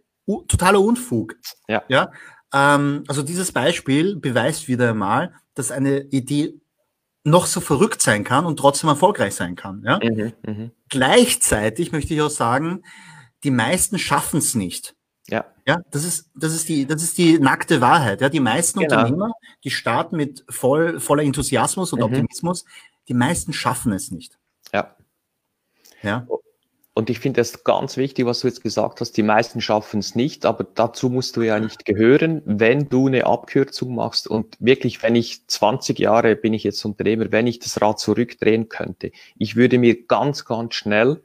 [0.47, 1.35] totaler Unfug.
[1.67, 1.83] Ja.
[1.87, 2.11] ja?
[2.53, 6.55] Ähm, also dieses Beispiel beweist wieder einmal, dass eine Idee
[7.23, 9.83] noch so verrückt sein kann und trotzdem erfolgreich sein kann.
[9.85, 9.99] Ja?
[10.01, 10.69] Mhm, mh.
[10.89, 12.83] Gleichzeitig möchte ich auch sagen,
[13.43, 14.95] die meisten schaffen es nicht.
[15.67, 15.81] Ja.
[15.91, 18.21] Das ist, das ist die, das ist die nackte Wahrheit.
[18.21, 18.95] Ja, die meisten genau.
[18.95, 19.33] Unternehmer,
[19.65, 22.05] die starten mit voll, voller Enthusiasmus und mhm.
[22.05, 22.63] Optimismus.
[23.09, 24.37] Die meisten schaffen es nicht.
[24.73, 24.95] Ja.
[26.01, 26.25] Ja.
[26.93, 29.11] Und ich finde es ganz wichtig, was du jetzt gesagt hast.
[29.17, 33.27] Die meisten schaffen es nicht, aber dazu musst du ja nicht gehören, wenn du eine
[33.27, 34.27] Abkürzung machst.
[34.27, 38.67] Und wirklich, wenn ich 20 Jahre bin ich jetzt Unternehmer, wenn ich das Rad zurückdrehen
[38.69, 41.21] könnte, ich würde mir ganz, ganz schnell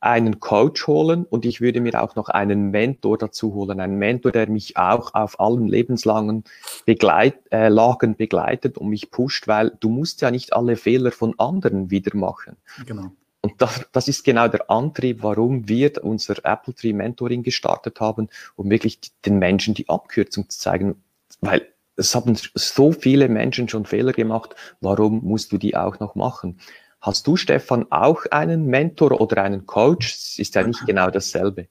[0.00, 3.80] einen Coach holen und ich würde mir auch noch einen Mentor dazu holen.
[3.80, 6.44] Einen Mentor, der mich auch auf allen lebenslangen
[6.86, 11.34] Begleit äh, Lagen begleitet und mich pusht, weil du musst ja nicht alle Fehler von
[11.38, 12.56] anderen wieder machen.
[12.86, 13.10] Genau.
[13.40, 18.28] Und das, das ist genau der Antrieb, warum wir unser Apple Tree Mentoring gestartet haben,
[18.56, 21.02] um wirklich den Menschen die Abkürzung zu zeigen,
[21.40, 26.14] weil es haben so viele Menschen schon Fehler gemacht, warum musst du die auch noch
[26.14, 26.58] machen?
[27.00, 30.14] Hast du, Stefan, auch einen Mentor oder einen Coach?
[30.14, 31.68] Es ist ja nicht genau dasselbe.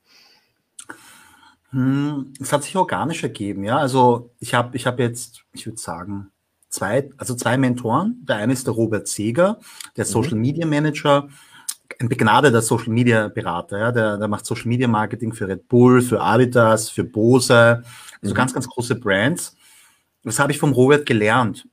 [1.71, 3.77] Hm, es hat sich organisch ergeben, ja.
[3.77, 6.31] Also ich habe ich hab jetzt, ich würde sagen,
[6.69, 8.23] zwei, also zwei Mentoren.
[8.27, 9.59] Der eine ist der Robert Seger,
[9.97, 10.09] der mhm.
[10.09, 11.27] Social Media Manager
[11.99, 16.01] ein begnadeter Social Media Berater, ja, der, der macht Social Media Marketing für Red Bull,
[16.01, 17.83] für Adidas, für Bose,
[18.21, 18.37] also mhm.
[18.37, 19.55] ganz, ganz große Brands.
[20.23, 21.67] Das habe ich vom Robert gelernt.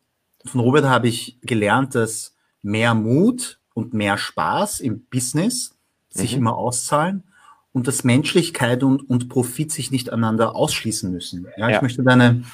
[0.45, 2.34] Von Robert habe ich gelernt, dass
[2.64, 5.77] mehr Mut und mehr Spaß im Business
[6.09, 6.38] sich mhm.
[6.38, 7.24] immer auszahlen
[7.72, 11.46] und dass Menschlichkeit und, und Profit sich nicht einander ausschließen müssen.
[11.57, 11.77] Ja, ja.
[11.77, 12.44] ich möchte deine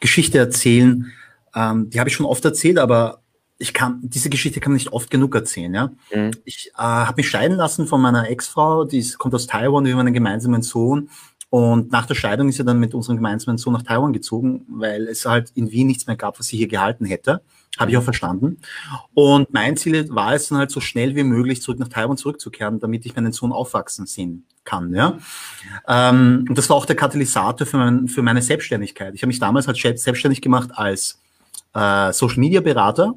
[0.00, 1.12] Geschichte erzählen.
[1.54, 3.20] Ähm, die habe ich schon oft erzählt, aber
[3.58, 5.90] ich kann, diese Geschichte kann man nicht oft genug erzählen, ja.
[6.14, 6.30] Mhm.
[6.44, 9.92] Ich äh, habe mich scheiden lassen von meiner Ex-Frau, die ist, kommt aus Taiwan, wir
[9.92, 11.10] haben einen gemeinsamen Sohn.
[11.50, 15.08] Und nach der Scheidung ist sie dann mit unserem gemeinsamen Sohn nach Taiwan gezogen, weil
[15.08, 17.40] es halt in Wien nichts mehr gab, was sie hier gehalten hätte.
[17.78, 18.58] Habe ich auch verstanden.
[19.14, 22.80] Und mein Ziel war es dann halt so schnell wie möglich zurück nach Taiwan zurückzukehren,
[22.80, 24.92] damit ich meinen Sohn aufwachsen sehen kann.
[24.94, 25.18] Ja?
[25.86, 29.14] Ähm, und das war auch der Katalysator für, mein, für meine Selbstständigkeit.
[29.14, 31.20] Ich habe mich damals halt selbstständig gemacht als
[31.74, 33.14] äh, Social Media Berater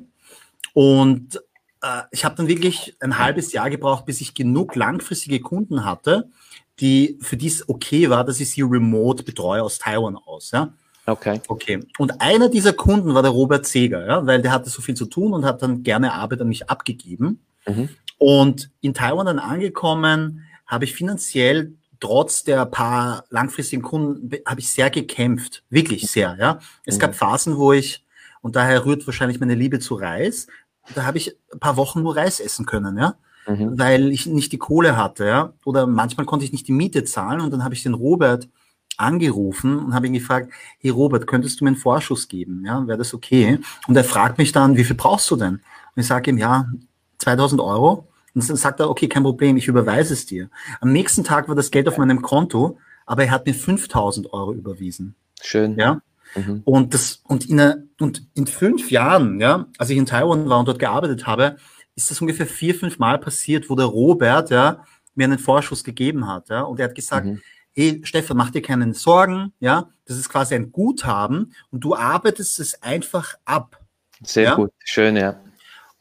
[0.74, 1.42] und
[1.82, 6.30] äh, ich habe dann wirklich ein halbes Jahr gebraucht, bis ich genug langfristige Kunden hatte,
[6.80, 10.52] die für die es okay war, dass ich sie remote betreue aus Taiwan aus.
[10.52, 10.74] Ja?
[11.12, 11.42] Okay.
[11.48, 11.80] Okay.
[11.98, 15.06] Und einer dieser Kunden war der Robert Seger, ja, weil der hatte so viel zu
[15.06, 17.42] tun und hat dann gerne Arbeit an mich abgegeben.
[17.68, 17.90] Mhm.
[18.18, 24.70] Und in Taiwan dann angekommen, habe ich finanziell trotz der paar langfristigen Kunden habe ich
[24.70, 26.36] sehr gekämpft, wirklich sehr.
[26.40, 27.00] Ja, es mhm.
[27.00, 28.04] gab Phasen, wo ich
[28.42, 30.48] und daher rührt wahrscheinlich meine Liebe zu Reis,
[30.96, 33.16] da habe ich ein paar Wochen nur Reis essen können, ja.
[33.48, 33.80] Mhm.
[33.80, 35.54] Weil ich nicht die Kohle hatte, ja.
[35.66, 38.50] Oder manchmal konnte ich nicht die Miete zahlen und dann habe ich den Robert
[39.02, 42.64] angerufen und habe ihn gefragt, hey Robert, könntest du mir einen Vorschuss geben?
[42.66, 43.60] Ja, wäre das okay?
[43.88, 45.56] Und er fragt mich dann, wie viel brauchst du denn?
[45.96, 46.68] Und ich sage ihm, ja,
[47.18, 48.08] 2000 Euro.
[48.34, 50.50] Und dann sagt er, okay, kein Problem, ich überweise es dir.
[50.80, 54.54] Am nächsten Tag war das Geld auf meinem Konto, aber er hat mir 5000 Euro
[54.54, 55.16] überwiesen.
[55.42, 55.78] Schön.
[55.78, 56.02] Ja.
[56.36, 56.62] Mhm.
[56.64, 60.68] Und das, und in, und in fünf Jahren, ja, als ich in Taiwan war und
[60.68, 61.58] dort gearbeitet habe,
[61.96, 66.28] ist das ungefähr vier, fünf Mal passiert, wo der Robert, ja, mir einen Vorschuss gegeben
[66.28, 67.42] hat, ja, und er hat gesagt, mhm.
[67.74, 72.60] Hey, Stefan, mach dir keinen Sorgen, ja, das ist quasi ein Guthaben und du arbeitest
[72.60, 73.80] es einfach ab.
[74.24, 74.56] Sehr ja?
[74.56, 75.40] gut, schön, ja.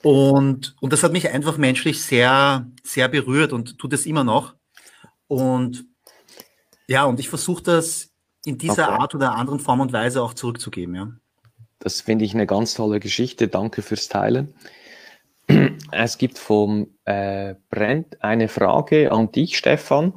[0.03, 4.55] Und, und das hat mich einfach menschlich sehr, sehr berührt und tut es immer noch.
[5.27, 5.85] Und
[6.87, 8.11] ja, und ich versuche das
[8.45, 8.99] in dieser okay.
[8.99, 10.95] Art oder anderen Form und Weise auch zurückzugeben.
[10.95, 11.13] Ja.
[11.79, 13.49] Das finde ich eine ganz tolle Geschichte.
[13.49, 14.55] Danke fürs Teilen.
[15.93, 20.13] Es gibt vom äh, Brent eine Frage an dich, Stefan.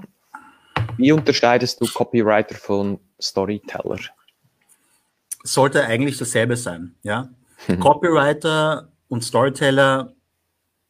[0.97, 3.99] Wie unterscheidest du Copywriter von Storyteller?
[5.43, 7.29] Sollte eigentlich dasselbe sein, ja.
[7.79, 10.13] Copywriter und Storyteller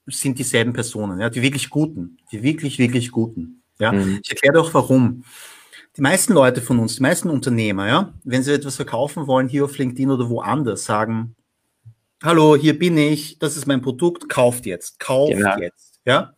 [0.07, 3.63] sind dieselben Personen, ja, die wirklich guten, die wirklich, wirklich guten.
[3.79, 3.91] Ja.
[3.91, 4.19] Mhm.
[4.23, 5.23] Ich erkläre auch warum
[5.95, 9.65] die meisten Leute von uns, die meisten Unternehmer, ja, wenn sie etwas verkaufen wollen, hier
[9.65, 11.35] auf LinkedIn oder woanders, sagen,
[12.23, 15.57] hallo, hier bin ich, das ist mein Produkt, kauft jetzt, kauft genau.
[15.57, 16.33] jetzt, ja.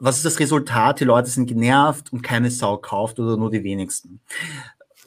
[0.00, 1.00] Was ist das Resultat?
[1.00, 4.20] Die Leute sind genervt und keine Sau kauft oder nur die wenigsten.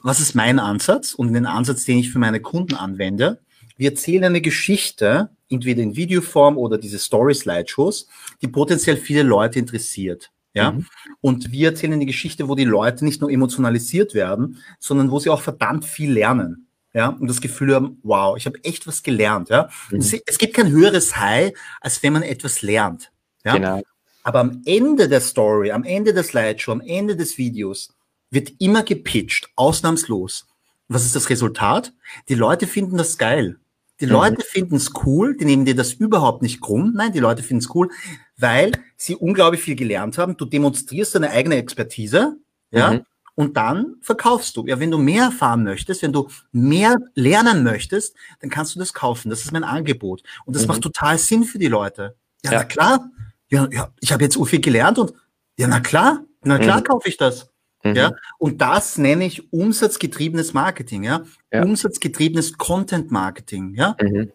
[0.02, 3.40] Was ist mein Ansatz und den Ansatz, den ich für meine Kunden anwende?
[3.76, 8.08] Wir erzählen eine Geschichte, entweder in Videoform oder diese Story-Slideshows,
[8.42, 10.30] die potenziell viele Leute interessiert.
[10.54, 10.72] Ja.
[10.72, 10.86] Mhm.
[11.20, 15.30] Und wir erzählen eine Geschichte, wo die Leute nicht nur emotionalisiert werden, sondern wo sie
[15.30, 16.66] auch verdammt viel lernen.
[16.94, 19.48] Ja, und das Gefühl haben, wow, ich habe echt was gelernt.
[19.48, 20.00] Ja, mhm.
[20.00, 23.10] es, es, gibt kein höheres High, als wenn man etwas lernt.
[23.44, 23.82] Ja, genau.
[24.22, 27.94] Aber am Ende der Story, am Ende der Slideshow, am Ende des Videos
[28.30, 30.46] wird immer gepitcht, ausnahmslos.
[30.88, 31.92] Was ist das Resultat?
[32.28, 33.58] Die Leute finden das geil.
[34.00, 34.12] Die mhm.
[34.12, 36.92] Leute finden es cool, die nehmen dir das überhaupt nicht krumm.
[36.94, 37.88] Nein, die Leute finden es cool,
[38.36, 40.36] weil sie unglaublich viel gelernt haben.
[40.36, 42.36] Du demonstrierst deine eigene Expertise,
[42.70, 43.06] ja, mhm.
[43.34, 44.66] und dann verkaufst du.
[44.66, 48.92] Ja, wenn du mehr erfahren möchtest, wenn du mehr lernen möchtest, dann kannst du das
[48.92, 49.30] kaufen.
[49.30, 50.22] Das ist mein Angebot.
[50.46, 50.68] Und das mhm.
[50.68, 52.16] macht total Sinn für die Leute.
[52.44, 52.64] Ja, ja.
[52.64, 53.10] klar.
[53.52, 55.12] Ja, ja, ich habe jetzt so viel gelernt und
[55.58, 56.84] ja, na klar, na klar mhm.
[56.84, 57.52] kaufe ich das.
[57.84, 57.94] Mhm.
[57.94, 61.62] Ja, und das nenne ich umsatzgetriebenes Marketing, ja, ja.
[61.62, 63.94] umsatzgetriebenes Content Marketing, ja.
[64.00, 64.32] Mhm.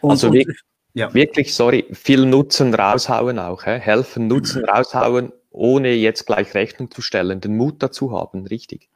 [0.00, 0.58] Und, also wirklich,
[0.94, 1.12] ja.
[1.12, 3.78] wirklich, sorry, viel Nutzen raushauen auch, hä?
[3.78, 8.88] helfen, Nutzen raushauen, ohne jetzt gleich Rechnung zu stellen, den Mut dazu haben, richtig.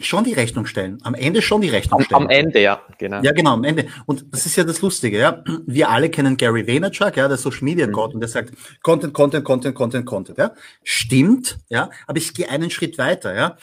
[0.00, 0.98] Schon die Rechnung stellen.
[1.02, 2.22] Am Ende schon die Rechnung stellen.
[2.22, 3.20] Am Ende, ja, genau.
[3.22, 3.88] Ja, genau, am Ende.
[4.06, 5.44] Und das ist ja das Lustige, ja.
[5.66, 7.92] Wir alle kennen Gary Vaynerchuk, ja, der Social Media mhm.
[7.92, 10.52] Gott, und der sagt, Content, Content, Content, Content, Content, ja.
[10.82, 11.90] Stimmt, ja.
[12.06, 13.56] Aber ich gehe einen Schritt weiter, ja.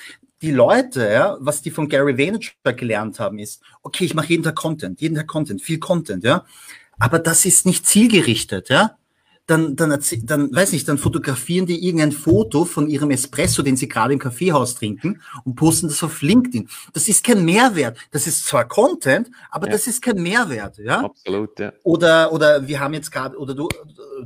[0.44, 4.44] Die Leute, ja, was die von Gary Vaynerchuk gelernt haben, ist, okay, ich mache jeden
[4.44, 6.46] Tag Content, jeden Tag Content, viel Content, ja.
[7.00, 8.99] Aber das ist nicht zielgerichtet, ja
[9.50, 13.88] dann, dann, dann, weiß nicht, dann fotografieren die irgendein Foto von ihrem Espresso, den sie
[13.88, 16.70] gerade im Kaffeehaus trinken und posten das auf LinkedIn.
[16.94, 17.98] Das ist kein Mehrwert.
[18.12, 19.72] Das ist zwar Content, aber ja.
[19.74, 21.04] das ist kein Mehrwert, ja?
[21.04, 21.74] Absolut, ja.
[21.82, 23.68] Oder, oder wir haben jetzt gerade, oder du,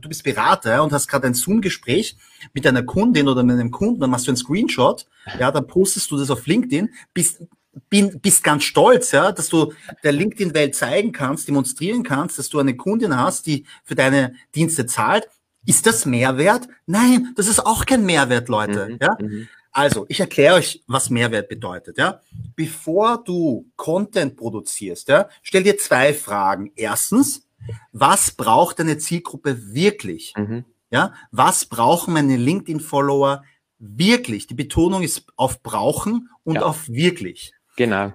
[0.02, 2.18] du bist Berater und hast gerade ein Zoom-Gespräch
[2.54, 5.08] mit einer Kundin oder mit einem Kunden, dann machst du einen Screenshot,
[5.40, 7.44] ja, dann postest du das auf LinkedIn, bist,
[7.90, 12.60] bin, bist ganz stolz, ja, dass du der LinkedIn-Welt zeigen kannst, demonstrieren kannst, dass du
[12.60, 15.28] eine Kundin hast, die für deine Dienste zahlt.
[15.66, 16.68] Ist das Mehrwert?
[16.86, 18.90] Nein, das ist auch kein Mehrwert, Leute.
[18.90, 19.18] Mhm, ja?
[19.20, 19.48] Mhm.
[19.72, 21.98] Also, ich erkläre euch, was Mehrwert bedeutet.
[21.98, 22.22] Ja?
[22.56, 26.72] Bevor du Content produzierst, ja, stell dir zwei Fragen.
[26.76, 27.48] Erstens,
[27.92, 30.34] was braucht deine Zielgruppe wirklich?
[30.38, 30.66] Mhm.
[30.92, 31.14] Ja?
[31.32, 33.44] Was brauchen meine LinkedIn-Follower
[33.80, 34.46] wirklich?
[34.46, 36.62] Die Betonung ist auf brauchen und ja.
[36.62, 37.54] auf wirklich.
[37.76, 38.14] Genau.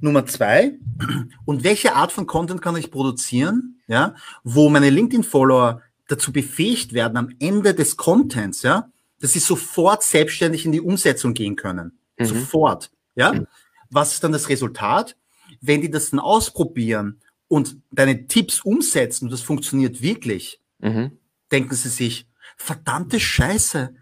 [0.00, 0.78] Nummer zwei,
[1.44, 7.16] und welche Art von Content kann ich produzieren, ja, wo meine LinkedIn-Follower dazu befähigt werden,
[7.16, 8.88] am Ende des Contents, ja,
[9.20, 11.98] dass sie sofort selbstständig in die Umsetzung gehen können.
[12.18, 12.24] Mhm.
[12.24, 13.32] Sofort, ja.
[13.32, 13.46] Mhm.
[13.90, 15.16] Was ist dann das Resultat?
[15.60, 21.18] Wenn die das dann ausprobieren und deine Tipps umsetzen und das funktioniert wirklich, mhm.
[21.50, 23.94] denken sie sich, verdammte Scheiße,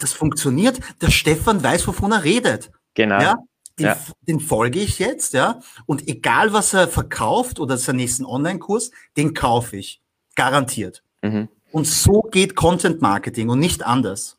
[0.00, 0.80] das funktioniert.
[1.00, 2.72] Der Stefan weiß, wovon er redet.
[2.94, 3.20] Genau.
[3.20, 3.36] Ja?
[3.80, 3.96] Den, ja.
[4.28, 5.60] den folge ich jetzt, ja.
[5.86, 10.02] Und egal, was er verkauft oder seinen nächsten Online-Kurs, den kaufe ich.
[10.36, 11.02] Garantiert.
[11.22, 11.48] Mhm.
[11.72, 14.38] Und so geht Content Marketing und nicht anders.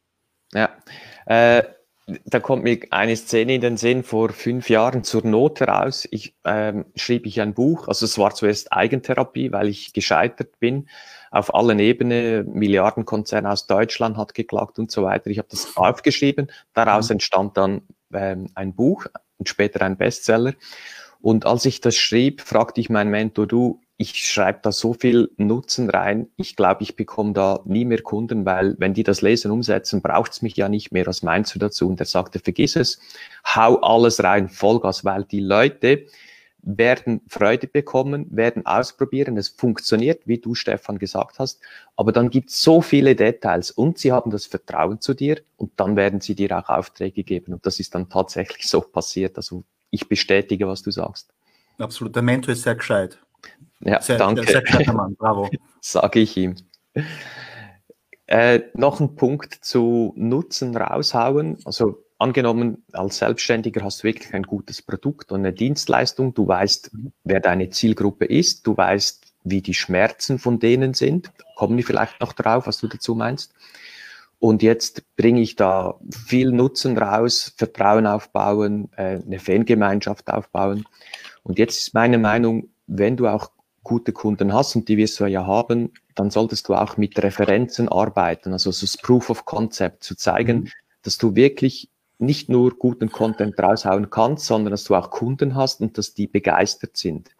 [0.54, 0.70] Ja.
[1.26, 1.64] Äh,
[2.26, 6.08] da kommt mir eine Szene in den Sinn vor fünf Jahren zur Not heraus.
[6.12, 10.88] Ich ähm, schrieb ich ein Buch, also es war zuerst Eigentherapie, weil ich gescheitert bin
[11.30, 12.52] auf allen Ebenen.
[12.54, 15.30] Milliardenkonzern aus Deutschland hat geklagt und so weiter.
[15.30, 16.52] Ich habe das aufgeschrieben.
[16.74, 17.14] Daraus mhm.
[17.14, 17.82] entstand dann
[18.14, 19.08] ähm, ein Buch,
[19.42, 20.54] und später ein Bestseller.
[21.20, 25.32] Und als ich das schrieb, fragte ich meinen Mentor, du, ich schreibe da so viel
[25.38, 29.52] Nutzen rein, ich glaube, ich bekomme da nie mehr Kunden, weil wenn die das lesen,
[29.52, 31.08] umsetzen, braucht es mich ja nicht mehr.
[31.08, 31.88] Was meinst du dazu?
[31.88, 33.00] Und er sagte, vergiss es,
[33.46, 36.06] hau alles rein, Vollgas, weil die Leute
[36.64, 41.60] werden Freude bekommen, werden ausprobieren, es funktioniert, wie du, Stefan, gesagt hast,
[41.96, 45.72] aber dann gibt es so viele Details und sie haben das Vertrauen zu dir und
[45.78, 49.38] dann werden sie dir auch Aufträge geben und das ist dann tatsächlich so passiert.
[49.38, 51.34] Also ich bestätige, was du sagst.
[51.78, 53.18] Absolut, der Mentor ist sehr gescheit.
[53.80, 54.44] Ja, sehr, danke.
[54.44, 55.50] Sehr, sehr Mann, bravo.
[55.82, 56.56] Sage ich ihm.
[58.28, 61.58] Äh, noch ein Punkt zu Nutzen raushauen.
[61.66, 66.34] Also angenommen, als Selbstständiger hast du wirklich ein gutes Produkt und eine Dienstleistung.
[66.34, 66.92] Du weißt,
[67.24, 68.66] wer deine Zielgruppe ist.
[68.68, 71.32] Du weißt, wie die Schmerzen von denen sind.
[71.56, 73.54] Kommen wir vielleicht noch drauf, was du dazu meinst.
[74.40, 80.86] Und jetzt bringe ich da viel Nutzen raus, Vertrauen aufbauen, äh, eine Fangemeinschaft aufbauen.
[81.44, 83.52] Und jetzt ist meine Meinung, wenn du auch
[83.84, 87.88] gute Kunden hast, und die wirst du ja haben, dann solltest du auch mit Referenzen
[87.88, 90.70] arbeiten, also so das Proof of Concept zu zeigen, mhm.
[91.04, 91.91] dass du wirklich
[92.22, 96.28] nicht nur guten Content raushauen kannst, sondern dass du auch Kunden hast und dass die
[96.28, 97.32] begeistert sind.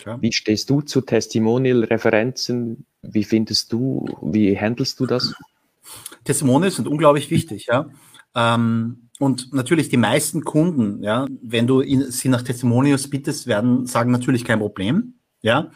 [0.00, 0.20] Klar.
[0.22, 2.86] Wie stehst du zu Testimonial-Referenzen?
[3.02, 5.34] Wie findest du, wie handelst du das?
[6.24, 7.90] Testimonials sind unglaublich wichtig, ja.
[8.34, 13.86] Ähm, und natürlich die meisten Kunden, ja, wenn du ihn, sie nach Testimonials bittest, werden
[13.86, 15.70] sagen natürlich kein Problem, ja.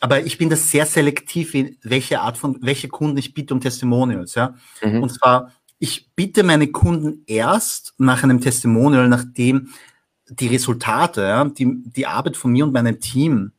[0.00, 4.34] Aber ich bin das sehr selektiv, welche Art von, welche Kunden ich bitte um Testimonials,
[4.34, 4.54] ja.
[4.82, 5.02] Mhm.
[5.02, 9.68] Und zwar ich bitte meine Kunden erst nach einem Testimonial, nachdem
[10.28, 13.52] die Resultate, ja, die, die Arbeit von mir und meinem Team, mhm.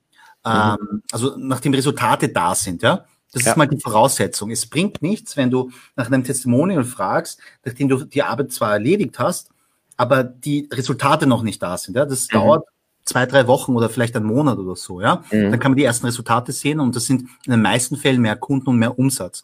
[0.45, 3.05] ähm, also nachdem Resultate da sind, ja.
[3.32, 3.51] Das ja.
[3.51, 4.49] ist mal die Voraussetzung.
[4.49, 9.20] Es bringt nichts, wenn du nach einem Testimonial fragst, nachdem du die Arbeit zwar erledigt
[9.20, 9.51] hast,
[9.97, 11.95] aber die Resultate noch nicht da sind.
[11.95, 12.05] Ja?
[12.05, 12.34] Das mhm.
[12.34, 12.65] dauert
[13.05, 14.99] zwei, drei Wochen oder vielleicht einen Monat oder so.
[14.99, 15.24] Ja?
[15.32, 15.51] Mhm.
[15.51, 18.36] Dann kann man die ersten Resultate sehen und das sind in den meisten Fällen mehr
[18.36, 19.43] Kunden und mehr Umsatz.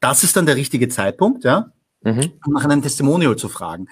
[0.00, 1.72] Das ist dann der richtige Zeitpunkt, ja,
[2.04, 2.32] mhm.
[2.46, 3.88] um nach einem Testimonial zu fragen.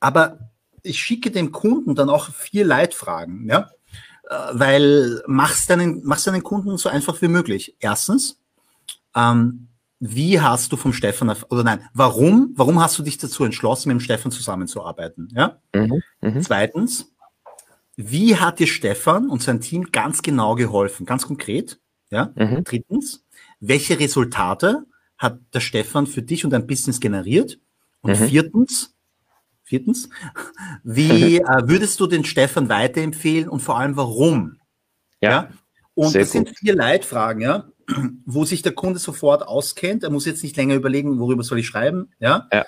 [0.00, 0.38] Aber
[0.82, 3.70] ich schicke dem Kunden dann auch vier Leitfragen, ja,
[4.28, 7.76] äh, weil mach's deinen, mach's deinen Kunden so einfach wie möglich.
[7.80, 8.40] Erstens,
[9.14, 9.68] ähm,
[10.00, 13.96] wie hast du vom Stefan, oder nein, warum, warum hast du dich dazu entschlossen, mit
[13.96, 15.28] dem Stefan zusammenzuarbeiten?
[15.34, 15.58] Ja?
[15.74, 16.40] Mhm, mh.
[16.42, 17.12] Zweitens,
[17.96, 21.80] wie hat dir Stefan und sein Team ganz genau geholfen, ganz konkret?
[22.10, 22.32] Ja?
[22.34, 22.64] Mhm.
[22.64, 23.24] Drittens,
[23.60, 24.84] welche Resultate
[25.24, 27.58] hat der Stefan für dich und dein Business generiert?
[28.00, 28.26] Und mhm.
[28.26, 28.94] viertens,
[29.64, 30.08] viertens,
[30.84, 34.58] wie äh, würdest du den Stefan weiterempfehlen und vor allem warum?
[35.20, 35.30] Ja.
[35.30, 35.48] ja?
[35.94, 36.46] Und das gut.
[36.46, 37.68] sind vier Leitfragen, ja
[38.26, 40.02] wo sich der Kunde sofort auskennt.
[40.02, 42.10] Er muss jetzt nicht länger überlegen, worüber soll ich schreiben.
[42.18, 42.48] Ja.
[42.52, 42.64] ja.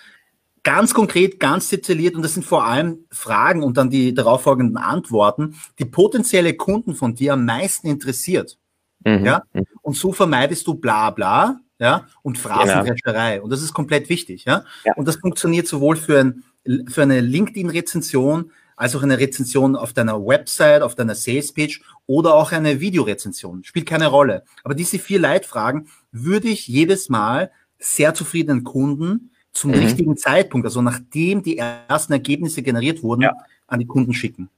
[0.62, 5.54] Ganz konkret, ganz detailliert und das sind vor allem Fragen und dann die darauffolgenden Antworten,
[5.78, 8.58] die potenzielle Kunden von dir am meisten interessiert.
[9.04, 9.24] Mhm.
[9.24, 9.42] Ja.
[9.82, 13.34] Und so vermeidest du bla bla ja, und Phrasenrescherei.
[13.34, 13.44] Genau.
[13.44, 14.44] Und das ist komplett wichtig.
[14.44, 14.64] Ja?
[14.84, 14.94] ja.
[14.94, 16.44] Und das funktioniert sowohl für, ein,
[16.88, 22.52] für eine LinkedIn-Rezension als auch eine Rezension auf deiner Website, auf deiner Sales-Page oder auch
[22.52, 23.64] eine Videorezension.
[23.64, 24.44] Spielt keine Rolle.
[24.64, 29.78] Aber diese vier Leitfragen würde ich jedes Mal sehr zufriedenen Kunden zum mhm.
[29.78, 33.32] richtigen Zeitpunkt, also nachdem die ersten Ergebnisse generiert wurden, ja.
[33.66, 34.50] an die Kunden schicken.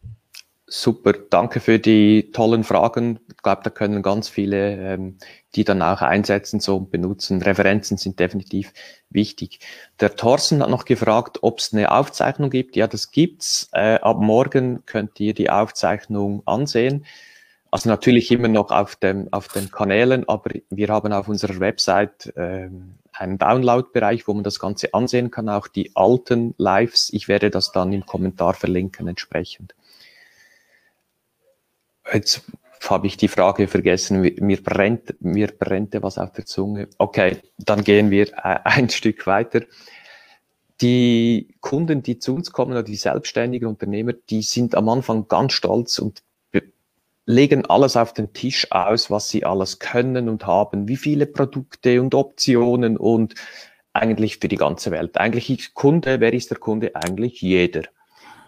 [0.71, 3.21] Super, danke für die tollen Fragen.
[3.31, 5.17] Ich glaube, da können ganz viele, ähm,
[5.55, 7.41] die dann auch einsetzen, so benutzen.
[7.41, 8.75] Referenzen sind definitiv
[9.09, 9.61] wichtig.
[9.99, 12.77] Der Thorsten hat noch gefragt, ob es eine Aufzeichnung gibt.
[12.77, 13.71] Ja, das gibt's.
[13.73, 17.07] Äh, ab morgen könnt ihr die Aufzeichnung ansehen.
[17.71, 22.33] Also natürlich immer noch auf, dem, auf den Kanälen, aber wir haben auf unserer Website
[22.37, 27.11] ähm, einen Download-Bereich, wo man das Ganze ansehen kann, auch die alten Lives.
[27.13, 29.75] Ich werde das dann im Kommentar verlinken entsprechend.
[32.13, 32.43] Jetzt
[32.89, 34.21] habe ich die Frage vergessen.
[34.21, 36.89] Mir brennt, mir brennte was auf der Zunge.
[36.99, 39.63] Okay, dann gehen wir äh, ein Stück weiter.
[40.81, 45.53] Die Kunden, die zu uns kommen oder die selbstständigen Unternehmer, die sind am Anfang ganz
[45.53, 46.23] stolz und
[47.29, 52.01] legen alles auf den Tisch aus, was sie alles können und haben, wie viele Produkte
[52.01, 53.35] und Optionen und
[53.93, 55.19] eigentlich für die ganze Welt.
[55.19, 56.97] Eigentlich Kunde, wer ist der Kunde?
[56.97, 57.83] Eigentlich jeder.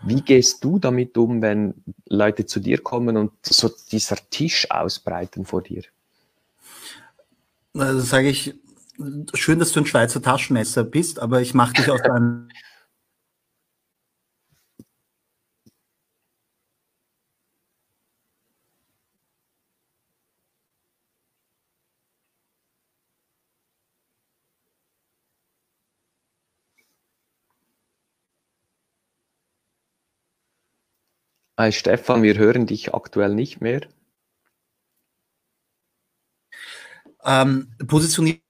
[0.03, 1.75] Wie gehst du damit um, wenn
[2.07, 5.83] Leute zu dir kommen und so dieser Tisch ausbreiten vor dir?
[7.75, 8.55] Also sage ich,
[9.35, 12.49] schön, dass du ein Schweizer Taschenmesser bist, aber ich mache dich aus deinem
[31.61, 33.83] Hi Stefan, wir hören dich aktuell nicht mehr.
[37.23, 38.41] Ähm, positioniert.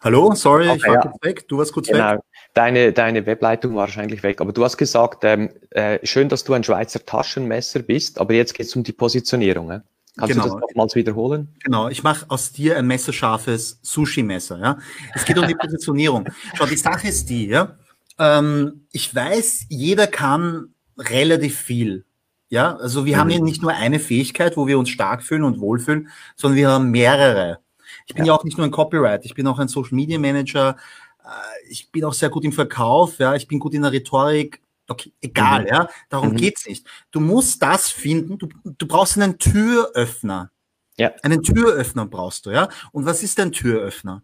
[0.00, 1.00] Hallo, sorry, okay, ich war ja.
[1.00, 1.48] kurz weg.
[1.48, 2.12] Du warst kurz genau.
[2.12, 2.20] weg.
[2.52, 6.52] Deine, deine Webleitung war wahrscheinlich weg, aber du hast gesagt, ähm, äh, schön, dass du
[6.52, 9.70] ein Schweizer Taschenmesser bist, aber jetzt geht es um die Positionierung.
[9.70, 9.80] Äh?
[10.18, 10.48] Kannst genau.
[10.48, 11.48] du das nochmals wiederholen?
[11.64, 14.58] Genau, ich mache aus dir ein messerscharfes Sushi-Messer.
[14.58, 14.78] Ja?
[15.14, 16.28] Es geht um die Positionierung.
[16.52, 17.78] Schau, die Sache ist die, ja,
[18.20, 22.04] ähm, ich weiß, jeder kann relativ viel.
[22.50, 23.20] Ja, also wir mhm.
[23.20, 26.68] haben ja nicht nur eine Fähigkeit, wo wir uns stark fühlen und wohlfühlen, sondern wir
[26.68, 27.60] haben mehrere.
[28.06, 30.18] Ich bin ja, ja auch nicht nur ein Copyright, ich bin auch ein Social Media
[30.18, 30.76] Manager,
[31.24, 34.60] äh, ich bin auch sehr gut im Verkauf, ja, ich bin gut in der Rhetorik,
[34.88, 35.68] okay, egal, mhm.
[35.68, 36.36] ja, darum mhm.
[36.36, 36.86] geht's nicht.
[37.12, 40.50] Du musst das finden, du, du brauchst einen Türöffner.
[40.98, 41.12] Ja.
[41.22, 42.68] Einen Türöffner brauchst du, ja.
[42.92, 44.22] Und was ist ein Türöffner?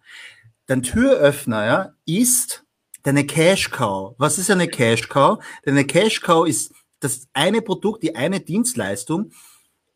[0.67, 2.66] Dein Türöffner, ja, ist
[3.07, 4.17] deine Cash Cow.
[4.19, 5.39] Was ist eine Cash Cow?
[5.65, 9.31] Deine Cash Cow ist das eine Produkt, die eine Dienstleistung,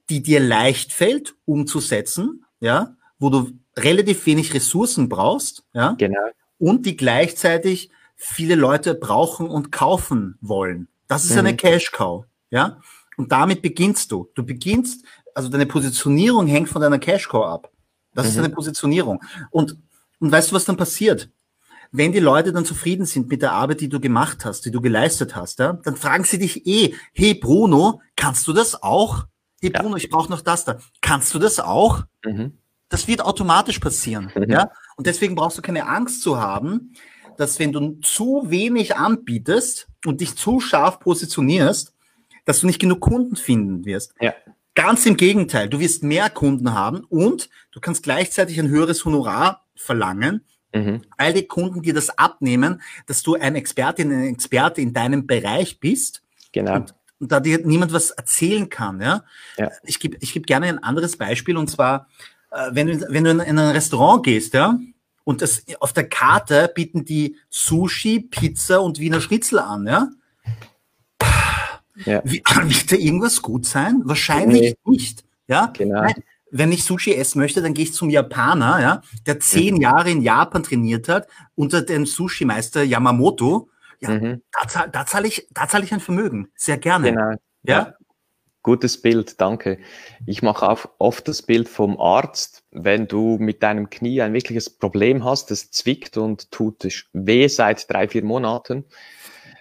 [0.08, 6.20] die dir leicht fällt umzusetzen, ja, wo du relativ wenig Ressourcen brauchst, ja, genau.
[6.58, 10.86] und die gleichzeitig viele Leute brauchen und kaufen wollen.
[11.08, 11.38] Das ist mhm.
[11.38, 12.80] eine Cash Cow, ja.
[13.16, 14.30] Und damit beginnst du.
[14.34, 15.04] Du beginnst,
[15.34, 17.72] also deine Positionierung hängt von deiner Cash Cow ab.
[18.14, 18.30] Das mhm.
[18.30, 19.20] ist eine Positionierung.
[19.50, 19.76] Und,
[20.20, 21.28] und weißt du, was dann passiert?
[21.92, 24.80] Wenn die Leute dann zufrieden sind mit der Arbeit, die du gemacht hast, die du
[24.80, 29.24] geleistet hast, ja, dann fragen sie dich eh, hey Bruno, kannst du das auch?
[29.60, 30.78] Hey Bruno, ich brauche noch das da.
[31.00, 32.04] Kannst du das auch?
[32.24, 32.58] Mhm.
[32.88, 34.32] Das wird automatisch passieren.
[34.36, 34.50] Mhm.
[34.50, 34.70] Ja?
[34.96, 36.94] Und deswegen brauchst du keine Angst zu haben,
[37.36, 41.94] dass wenn du zu wenig anbietest und dich zu scharf positionierst,
[42.44, 44.14] dass du nicht genug Kunden finden wirst.
[44.20, 44.34] Ja.
[44.74, 49.66] Ganz im Gegenteil, du wirst mehr Kunden haben und du kannst gleichzeitig ein höheres Honorar
[49.74, 51.02] verlangen, Mhm.
[51.16, 55.80] All die Kunden, die das abnehmen, dass du ein Expertin, ein Experte in deinem Bereich
[55.80, 56.22] bist.
[56.52, 56.76] Genau.
[56.76, 59.00] Und, und da dir niemand was erzählen kann.
[59.00, 59.24] Ja?
[59.56, 59.70] ja.
[59.84, 62.08] Ich gebe ich geb gerne ein anderes Beispiel und zwar,
[62.50, 64.78] äh, wenn, du, wenn du in, in ein Restaurant gehst, ja,
[65.24, 70.08] und das auf der Karte bieten die Sushi, Pizza und Wiener Schnitzel an, ja.
[72.04, 72.22] ja.
[72.24, 74.02] Wird da irgendwas gut sein?
[74.04, 74.90] Wahrscheinlich nee.
[74.90, 75.24] nicht.
[75.46, 76.02] Ja, genau.
[76.02, 76.14] Nein,
[76.50, 79.80] wenn ich Sushi essen möchte, dann gehe ich zum Japaner, ja, der zehn mhm.
[79.80, 83.68] Jahre in Japan trainiert hat, unter dem Sushi-Meister Yamamoto.
[84.00, 84.42] Ja, mhm.
[84.52, 86.48] da, zahl, da zahle ich, da zahle ich ein Vermögen.
[86.54, 87.10] Sehr gerne.
[87.10, 87.30] Genau.
[87.62, 87.78] Ja.
[87.78, 87.94] ja.
[88.62, 89.78] Gutes Bild, danke.
[90.26, 94.68] Ich mache auch oft das Bild vom Arzt, wenn du mit deinem Knie ein wirkliches
[94.68, 98.84] Problem hast, es zwickt und tut weh seit drei, vier Monaten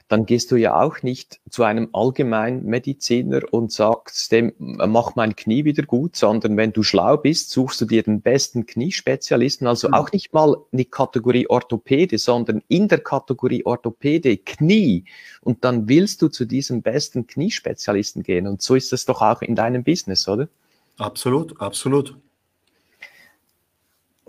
[0.09, 5.65] dann gehst du ja auch nicht zu einem Allgemeinmediziner und sagst dem, mach mein Knie
[5.65, 9.93] wieder gut, sondern wenn du schlau bist, suchst du dir den besten Kniespezialisten, also mhm.
[9.93, 15.05] auch nicht mal in die Kategorie Orthopäde, sondern in der Kategorie Orthopäde Knie.
[15.41, 18.47] Und dann willst du zu diesem besten Kniespezialisten gehen.
[18.47, 20.49] Und so ist es doch auch in deinem Business, oder?
[20.97, 22.17] Absolut, absolut.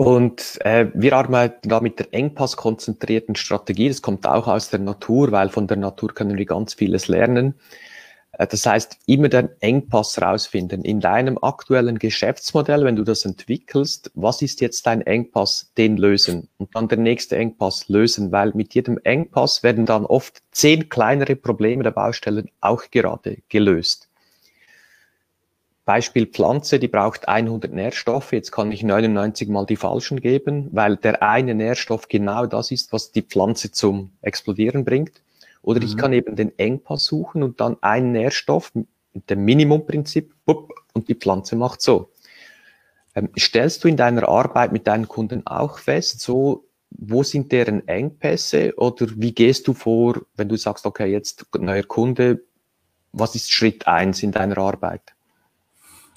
[0.01, 3.89] Und äh, wir arbeiten da mit der engpasskonzentrierten Strategie.
[3.89, 7.53] Das kommt auch aus der Natur, weil von der Natur können wir ganz vieles lernen.
[8.33, 10.87] Äh, das heißt, immer den Engpass rausfinden.
[10.87, 16.49] In deinem aktuellen Geschäftsmodell, wenn du das entwickelst, was ist jetzt dein Engpass, den lösen
[16.57, 21.37] und dann der nächste Engpass lösen, weil mit jedem Engpass werden dann oft zehn kleinere
[21.37, 24.10] Probleme der Baustellen auch gerade gelöst.
[25.91, 28.31] Beispiel Pflanze, die braucht 100 Nährstoffe.
[28.31, 32.93] Jetzt kann ich 99 mal die falschen geben, weil der eine Nährstoff genau das ist,
[32.93, 35.21] was die Pflanze zum Explodieren bringt.
[35.63, 35.87] Oder mhm.
[35.87, 41.17] ich kann eben den Engpass suchen und dann einen Nährstoff mit dem Minimumprinzip und die
[41.17, 42.11] Pflanze macht so.
[43.17, 47.89] Ähm, stellst du in deiner Arbeit mit deinen Kunden auch fest, so wo sind deren
[47.89, 52.45] Engpässe oder wie gehst du vor, wenn du sagst, okay, jetzt neuer Kunde,
[53.11, 55.17] was ist Schritt eins in deiner Arbeit?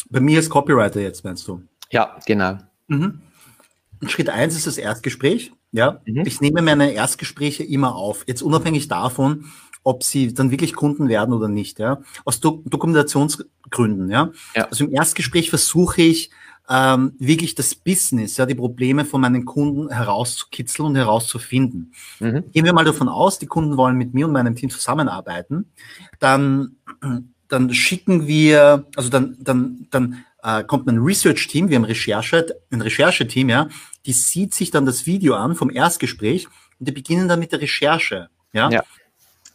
[0.09, 1.61] Bei mir als Copywriter jetzt, meinst du?
[1.91, 2.57] Ja, genau.
[2.87, 3.21] Mhm.
[4.07, 5.51] Schritt eins ist das Erstgespräch.
[5.71, 6.23] Ja, mhm.
[6.25, 8.25] ich nehme meine Erstgespräche immer auf.
[8.27, 9.45] Jetzt unabhängig davon,
[9.83, 11.79] ob sie dann wirklich Kunden werden oder nicht.
[11.79, 14.09] Ja, aus Do Dokumentationsgründen.
[14.09, 14.31] Ja?
[14.55, 16.31] ja, also im Erstgespräch versuche ich
[16.69, 21.93] ähm, wirklich das Business, ja, die Probleme von meinen Kunden herauszukitzeln und herauszufinden.
[22.19, 22.51] Mhm.
[22.51, 25.71] Gehen wir mal davon aus, die Kunden wollen mit mir und meinem Team zusammenarbeiten,
[26.19, 26.77] dann
[27.47, 32.81] dann schicken wir, also dann, dann, dann äh, kommt ein Research-Team, wir haben Recherche, ein
[32.81, 33.69] Rechercheteam, ja,
[34.05, 36.47] die sieht sich dann das Video an vom Erstgespräch
[36.79, 38.29] und die beginnen dann mit der Recherche.
[38.51, 38.69] Ja.
[38.69, 38.83] ja.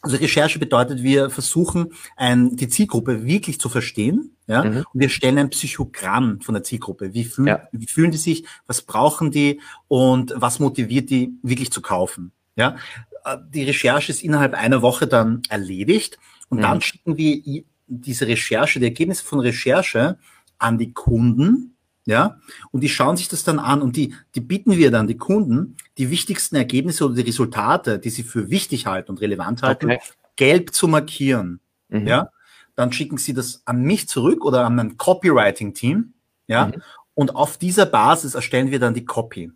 [0.01, 4.77] Also Recherche bedeutet, wir versuchen, ein, die Zielgruppe wirklich zu verstehen, ja, mhm.
[4.77, 7.13] und wir stellen ein Psychogramm von der Zielgruppe.
[7.13, 7.67] Wie, fühl, ja.
[7.71, 9.59] wie fühlen die sich, was brauchen die
[9.89, 12.77] und was motiviert die wirklich zu kaufen, ja.
[13.25, 16.17] Äh, die Recherche ist innerhalb einer Woche dann erledigt
[16.47, 16.61] und mhm.
[16.63, 20.17] dann schicken wir diese Recherche, die Ergebnisse von Recherche
[20.57, 21.75] an die Kunden,
[22.05, 22.39] ja,
[22.71, 25.75] und die schauen sich das dann an und die, die bieten wir dann die Kunden,
[25.97, 29.99] die wichtigsten Ergebnisse oder die Resultate, die sie für wichtig halten und relevant halten, okay.
[30.35, 31.59] gelb zu markieren,
[31.89, 32.07] mhm.
[32.07, 32.29] ja.
[32.75, 36.13] Dann schicken sie das an mich zurück oder an mein Copywriting-Team,
[36.47, 36.81] ja, mhm.
[37.13, 39.51] und auf dieser Basis erstellen wir dann die Copy.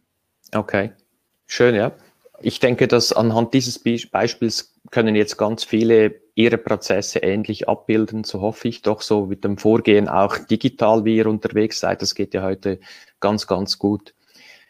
[0.54, 0.92] Okay,
[1.48, 1.94] schön, ja.
[2.42, 8.42] Ich denke, dass anhand dieses Beispiels können jetzt ganz viele ihre Prozesse ähnlich abbilden, so
[8.42, 12.02] hoffe ich doch so mit dem Vorgehen auch digital, wie ihr unterwegs seid.
[12.02, 12.80] Das geht ja heute
[13.20, 14.14] ganz, ganz gut.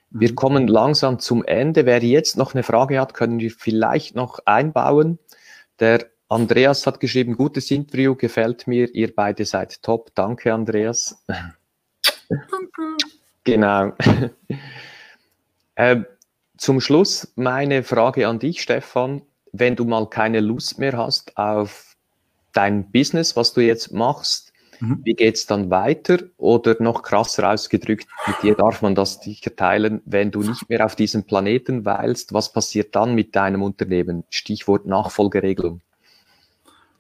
[0.10, 0.36] Wir mhm.
[0.36, 1.86] kommen langsam zum Ende.
[1.86, 5.20] Wer jetzt noch eine Frage hat, können wir vielleicht noch einbauen.
[5.80, 10.12] Der Andreas hat geschrieben, gutes Interview, gefällt mir, ihr beide seid top.
[10.16, 11.24] Danke, Andreas.
[12.30, 12.98] Danke.
[13.44, 13.92] Genau.
[15.76, 16.06] ähm,
[16.58, 19.22] zum Schluss meine Frage an dich, Stefan
[19.54, 21.96] wenn du mal keine Lust mehr hast auf
[22.52, 25.00] dein Business, was du jetzt machst, mhm.
[25.04, 26.18] wie geht's dann weiter?
[26.38, 30.86] Oder noch krasser ausgedrückt, mit dir darf man das sicher teilen, wenn du nicht mehr
[30.86, 34.24] auf diesem Planeten weilst, was passiert dann mit deinem Unternehmen?
[34.30, 35.82] Stichwort Nachfolgeregelung.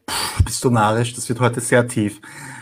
[0.05, 1.13] Puh, bist du narrisch?
[1.15, 2.21] Das wird heute sehr tief.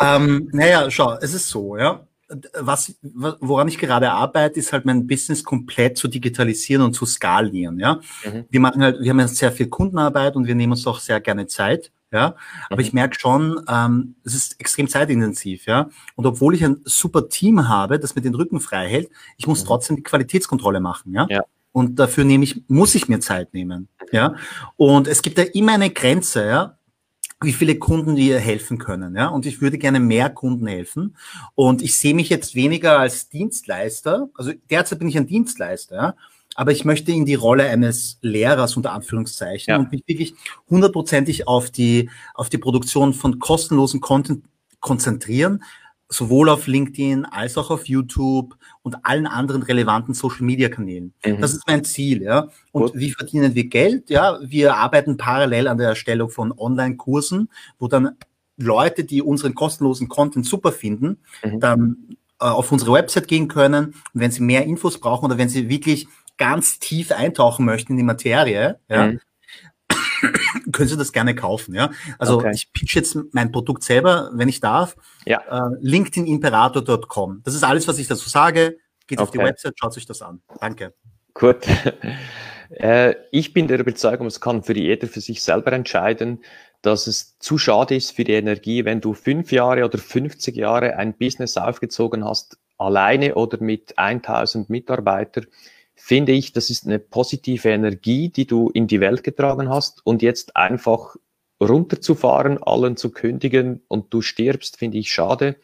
[0.00, 2.07] ähm, naja, schau, es ist so, ja
[2.54, 7.78] was, woran ich gerade arbeite, ist halt mein Business komplett zu digitalisieren und zu skalieren,
[7.78, 8.00] ja.
[8.24, 8.44] Mhm.
[8.50, 11.20] Wir machen halt, wir haben ja sehr viel Kundenarbeit und wir nehmen uns auch sehr
[11.20, 12.36] gerne Zeit, ja.
[12.68, 12.86] Aber mhm.
[12.86, 15.88] ich merke schon, ähm, es ist extrem zeitintensiv, ja.
[16.16, 19.08] Und obwohl ich ein super Team habe, das mir den Rücken frei hält,
[19.38, 19.66] ich muss mhm.
[19.68, 21.26] trotzdem die Qualitätskontrolle machen, ja.
[21.30, 21.42] ja.
[21.72, 24.34] Und dafür nehme ich, muss ich mir Zeit nehmen, ja.
[24.76, 26.77] Und es gibt da immer eine Grenze, ja
[27.40, 29.14] wie viele Kunden dir helfen können.
[29.16, 29.28] Ja?
[29.28, 31.16] Und ich würde gerne mehr Kunden helfen.
[31.54, 34.28] Und ich sehe mich jetzt weniger als Dienstleister.
[34.34, 35.96] Also derzeit bin ich ein Dienstleister.
[35.96, 36.14] Ja?
[36.58, 39.78] aber ich möchte in die Rolle eines Lehrers unter Anführungszeichen ja.
[39.78, 40.34] und mich wirklich
[40.68, 44.44] hundertprozentig auf die, auf die Produktion von kostenlosen Content
[44.80, 45.62] konzentrieren,
[46.08, 51.12] sowohl auf LinkedIn als auch auf YouTube und allen anderen relevanten Social Media Kanälen.
[51.24, 51.40] Mhm.
[51.40, 52.48] Das ist mein Ziel, ja.
[52.72, 52.92] Und Gut.
[52.94, 54.08] wie verdienen wir Geld?
[54.08, 58.16] Ja, wir arbeiten parallel an der Erstellung von Online-Kursen, wo dann
[58.56, 61.60] Leute, die unseren kostenlosen Content super finden, mhm.
[61.60, 63.86] dann äh, auf unsere Website gehen können.
[63.86, 67.98] Und wenn sie mehr Infos brauchen oder wenn sie wirklich ganz tief eintauchen möchten in
[67.98, 69.20] die Materie, ja, mhm.
[70.78, 71.74] Können Sie das gerne kaufen.
[71.74, 71.90] Ja?
[72.18, 72.52] Also okay.
[72.54, 74.94] ich pitch jetzt mein Produkt selber, wenn ich darf.
[75.26, 75.40] Ja.
[75.50, 77.42] Äh, LinkedInimperator.com.
[77.42, 78.78] Das ist alles, was ich dazu sage.
[79.08, 79.22] Geht okay.
[79.26, 80.40] auf die Website, schaut sich das an.
[80.60, 80.94] Danke.
[81.34, 81.66] Gut.
[82.70, 86.44] Äh, ich bin der Überzeugung, es kann für jeder für sich selber entscheiden,
[86.82, 90.96] dass es zu schade ist für die Energie, wenn du fünf Jahre oder 50 Jahre
[90.96, 95.46] ein Business aufgezogen hast, alleine oder mit 1000 Mitarbeitern
[95.98, 100.22] finde ich, das ist eine positive Energie, die du in die Welt getragen hast und
[100.22, 101.16] jetzt einfach
[101.60, 105.56] runterzufahren, allen zu kündigen und du stirbst, finde ich schade.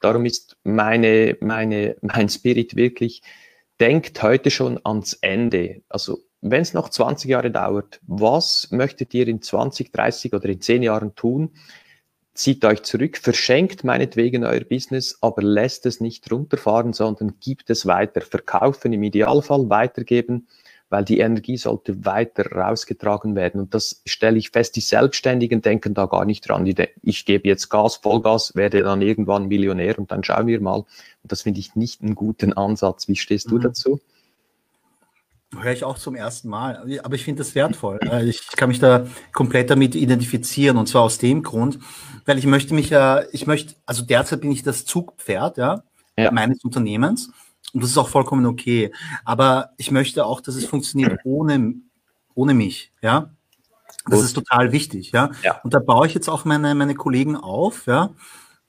[0.00, 3.22] Darum ist meine, meine, mein Spirit wirklich,
[3.80, 5.82] denkt heute schon ans Ende.
[5.88, 10.60] Also, wenn es noch 20 Jahre dauert, was möchtet ihr in 20, 30 oder in
[10.60, 11.50] 10 Jahren tun?
[12.34, 17.86] Zieht euch zurück, verschenkt meinetwegen euer Business, aber lässt es nicht runterfahren, sondern gibt es
[17.86, 20.46] weiter, verkaufen, im Idealfall weitergeben,
[20.88, 23.60] weil die Energie sollte weiter rausgetragen werden.
[23.60, 26.72] Und das stelle ich fest, die Selbstständigen denken da gar nicht dran.
[27.02, 30.78] Ich gebe jetzt Gas, Vollgas, werde dann irgendwann Millionär und dann schauen wir mal.
[30.78, 30.86] Und
[31.32, 33.06] das finde ich nicht einen guten Ansatz.
[33.06, 33.50] Wie stehst mhm.
[33.50, 34.00] du dazu?
[35.58, 37.00] Höre ich auch zum ersten Mal.
[37.02, 37.98] Aber ich finde das wertvoll.
[38.24, 40.76] Ich kann mich da komplett damit identifizieren.
[40.76, 41.78] Und zwar aus dem Grund,
[42.24, 45.82] weil ich möchte mich ja, ich möchte, also derzeit bin ich das Zugpferd, ja,
[46.16, 46.30] ja.
[46.30, 47.32] meines Unternehmens.
[47.72, 48.92] Und das ist auch vollkommen okay.
[49.24, 51.74] Aber ich möchte auch, dass es funktioniert ohne,
[52.34, 53.30] ohne mich, ja.
[54.06, 54.24] Das Gut.
[54.24, 55.30] ist total wichtig, ja?
[55.42, 55.60] ja.
[55.62, 58.10] Und da baue ich jetzt auch meine, meine Kollegen auf, ja.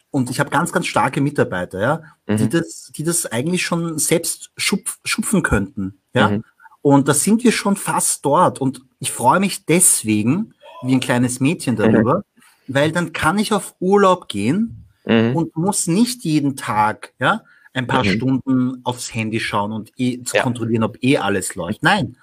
[0.09, 2.37] Und ich habe ganz, ganz starke Mitarbeiter, ja, mhm.
[2.37, 6.29] die das, die das eigentlich schon selbst schupf, schupfen könnten, ja.
[6.29, 6.43] Mhm.
[6.81, 8.59] Und da sind wir schon fast dort.
[8.59, 10.53] Und ich freue mich deswegen,
[10.83, 12.73] wie ein kleines Mädchen darüber, mhm.
[12.73, 15.35] weil dann kann ich auf Urlaub gehen mhm.
[15.35, 18.09] und muss nicht jeden Tag, ja, ein paar mhm.
[18.09, 20.43] Stunden aufs Handy schauen und eh zu ja.
[20.43, 21.83] kontrollieren, ob eh alles läuft.
[21.83, 22.17] Nein.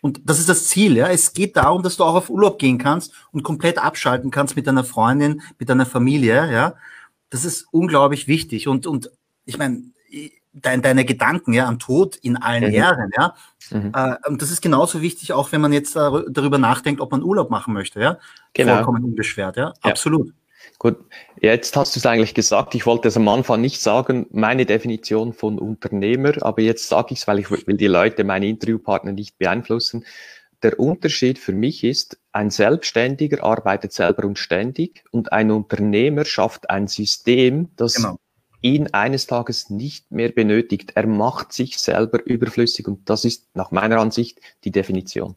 [0.00, 1.08] Und das ist das Ziel, ja.
[1.08, 4.66] Es geht darum, dass du auch auf Urlaub gehen kannst und komplett abschalten kannst mit
[4.66, 6.74] deiner Freundin, mit deiner Familie, ja.
[7.30, 8.68] Das ist unglaublich wichtig.
[8.68, 9.10] Und, und
[9.44, 9.82] ich meine,
[10.54, 12.74] dein, deine Gedanken ja, an Tod in allen mhm.
[12.74, 13.10] Ehren.
[13.16, 13.34] Ja?
[13.70, 13.92] Mhm.
[13.94, 17.50] Äh, und das ist genauso wichtig, auch wenn man jetzt darüber nachdenkt, ob man Urlaub
[17.50, 18.00] machen möchte.
[18.00, 18.18] Ja?
[18.52, 18.76] Genau.
[18.76, 19.56] Vollkommen unbeschwert.
[19.56, 19.74] Ja?
[19.84, 19.90] ja.
[19.90, 20.32] Absolut.
[20.78, 20.96] Gut,
[21.40, 22.74] jetzt hast du es eigentlich gesagt.
[22.74, 27.20] Ich wollte es am Anfang nicht sagen, meine Definition von Unternehmer, aber jetzt sage ich
[27.20, 30.04] es, weil ich will die Leute, meine Interviewpartner nicht beeinflussen.
[30.62, 36.70] Der Unterschied für mich ist, ein Selbstständiger arbeitet selber und ständig und ein Unternehmer schafft
[36.70, 38.18] ein System, das genau
[38.64, 40.92] ihn eines Tages nicht mehr benötigt.
[40.94, 45.36] Er macht sich selber überflüssig und das ist nach meiner Ansicht die Definition.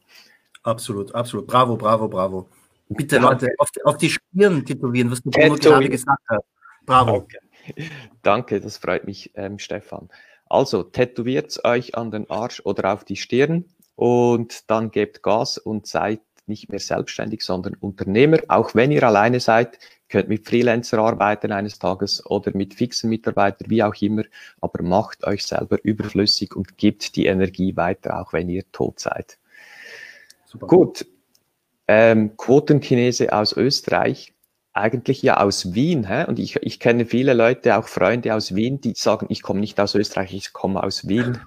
[0.64, 1.46] Absolut, absolut.
[1.46, 2.50] Bravo, bravo, bravo.
[2.88, 6.46] Bitte Leute, auf die, auf die Stirn tätowieren, was du gerade gesagt hast.
[6.86, 7.16] Bravo.
[7.18, 7.38] Okay.
[8.24, 10.08] Danke, das freut mich, ähm, Stefan.
[10.46, 13.66] Also, tätowiert euch an den Arsch oder auf die Stirn
[13.98, 18.38] und dann gebt Gas und seid nicht mehr selbstständig, sondern Unternehmer.
[18.48, 19.80] Auch wenn ihr alleine seid,
[20.10, 24.24] könnt mit Freelancer arbeiten eines Tages oder mit fixen Mitarbeitern, wie auch immer,
[24.62, 29.38] aber macht euch selber überflüssig und gebt die Energie weiter, auch wenn ihr tot seid.
[30.46, 30.68] Super.
[30.68, 31.06] Gut.
[31.88, 34.34] Ähm, Quotenchinese aus Österreich,
[34.74, 36.08] eigentlich ja aus Wien.
[36.08, 36.26] Hä?
[36.26, 39.80] Und ich, ich kenne viele Leute, auch Freunde aus Wien, die sagen, ich komme nicht
[39.80, 41.40] aus Österreich, ich komme aus Wien.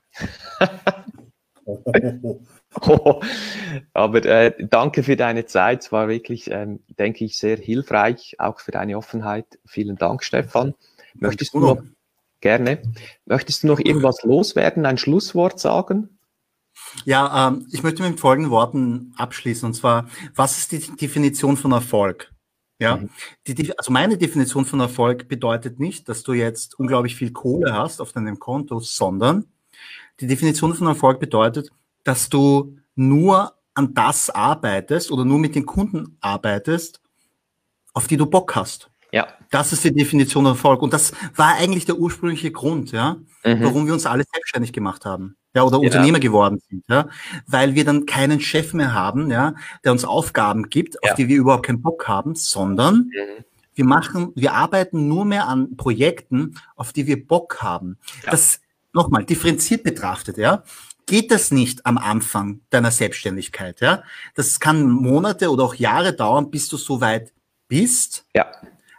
[2.80, 3.20] Oh,
[3.92, 5.82] aber äh, danke für deine Zeit.
[5.82, 9.46] Es war wirklich, ähm, denke ich, sehr hilfreich, auch für deine Offenheit.
[9.66, 10.74] Vielen Dank, Stefan.
[11.14, 11.82] Möchtest du noch,
[12.40, 12.82] gerne,
[13.26, 16.18] möchtest du noch irgendwas loswerden, ein Schlusswort sagen?
[17.04, 19.66] Ja, ähm, ich möchte mit folgenden Worten abschließen.
[19.66, 22.32] Und zwar, was ist die Definition von Erfolg?
[22.78, 23.10] Ja, mhm.
[23.46, 28.00] die, also meine Definition von Erfolg bedeutet nicht, dass du jetzt unglaublich viel Kohle hast
[28.00, 29.44] auf deinem Konto, sondern
[30.20, 31.70] die Definition von Erfolg bedeutet,
[32.04, 37.00] dass du nur an das arbeitest oder nur mit den Kunden arbeitest,
[37.92, 38.90] auf die du Bock hast.
[39.12, 39.28] Ja.
[39.50, 40.82] Das ist die Definition Erfolg.
[40.82, 43.62] Und das war eigentlich der ursprüngliche Grund, ja, mhm.
[43.62, 45.36] warum wir uns alle selbstständig gemacht haben.
[45.54, 45.86] Ja, oder genau.
[45.86, 47.08] Unternehmer geworden sind, ja.
[47.46, 51.10] Weil wir dann keinen Chef mehr haben, ja, der uns Aufgaben gibt, ja.
[51.10, 53.44] auf die wir überhaupt keinen Bock haben, sondern mhm.
[53.74, 57.98] wir machen, wir arbeiten nur mehr an Projekten, auf die wir Bock haben.
[58.24, 58.30] Ja.
[58.30, 58.60] Das
[58.92, 60.62] nochmal differenziert betrachtet, ja
[61.10, 63.80] geht das nicht am Anfang deiner Selbstständigkeit.
[63.80, 64.04] Ja?
[64.36, 67.32] Das kann Monate oder auch Jahre dauern, bis du so weit
[67.66, 68.24] bist.
[68.32, 68.46] Ja.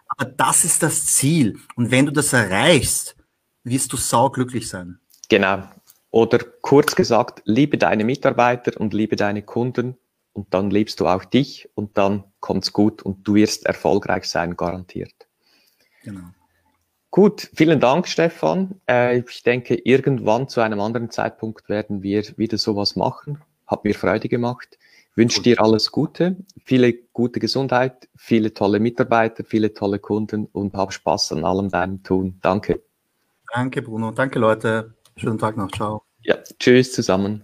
[0.10, 1.58] Aber das ist das Ziel.
[1.78, 3.16] Und wenn du das erreichst,
[3.64, 5.00] wirst du sauglücklich sein.
[5.30, 5.64] Genau.
[6.10, 9.96] Oder kurz gesagt, liebe deine Mitarbeiter und liebe deine Kunden
[10.34, 14.58] und dann liebst du auch dich und dann kommt's gut und du wirst erfolgreich sein,
[14.58, 15.16] garantiert.
[16.04, 16.28] Genau.
[17.12, 18.80] Gut, vielen Dank, Stefan.
[18.90, 23.42] Äh, ich denke, irgendwann zu einem anderen Zeitpunkt werden wir wieder sowas machen.
[23.68, 24.80] Hat mir Freude gemacht.
[25.16, 30.94] Wünsche dir alles Gute, viele gute Gesundheit, viele tolle Mitarbeiter, viele tolle Kunden und hab
[30.94, 32.40] Spaß an allem deinem Tun.
[32.42, 32.82] Danke.
[33.54, 34.12] Danke, Bruno.
[34.12, 34.96] Danke, Leute.
[35.18, 35.70] Schönen Tag noch.
[35.72, 36.04] Ciao.
[36.22, 37.44] Ja, tschüss zusammen.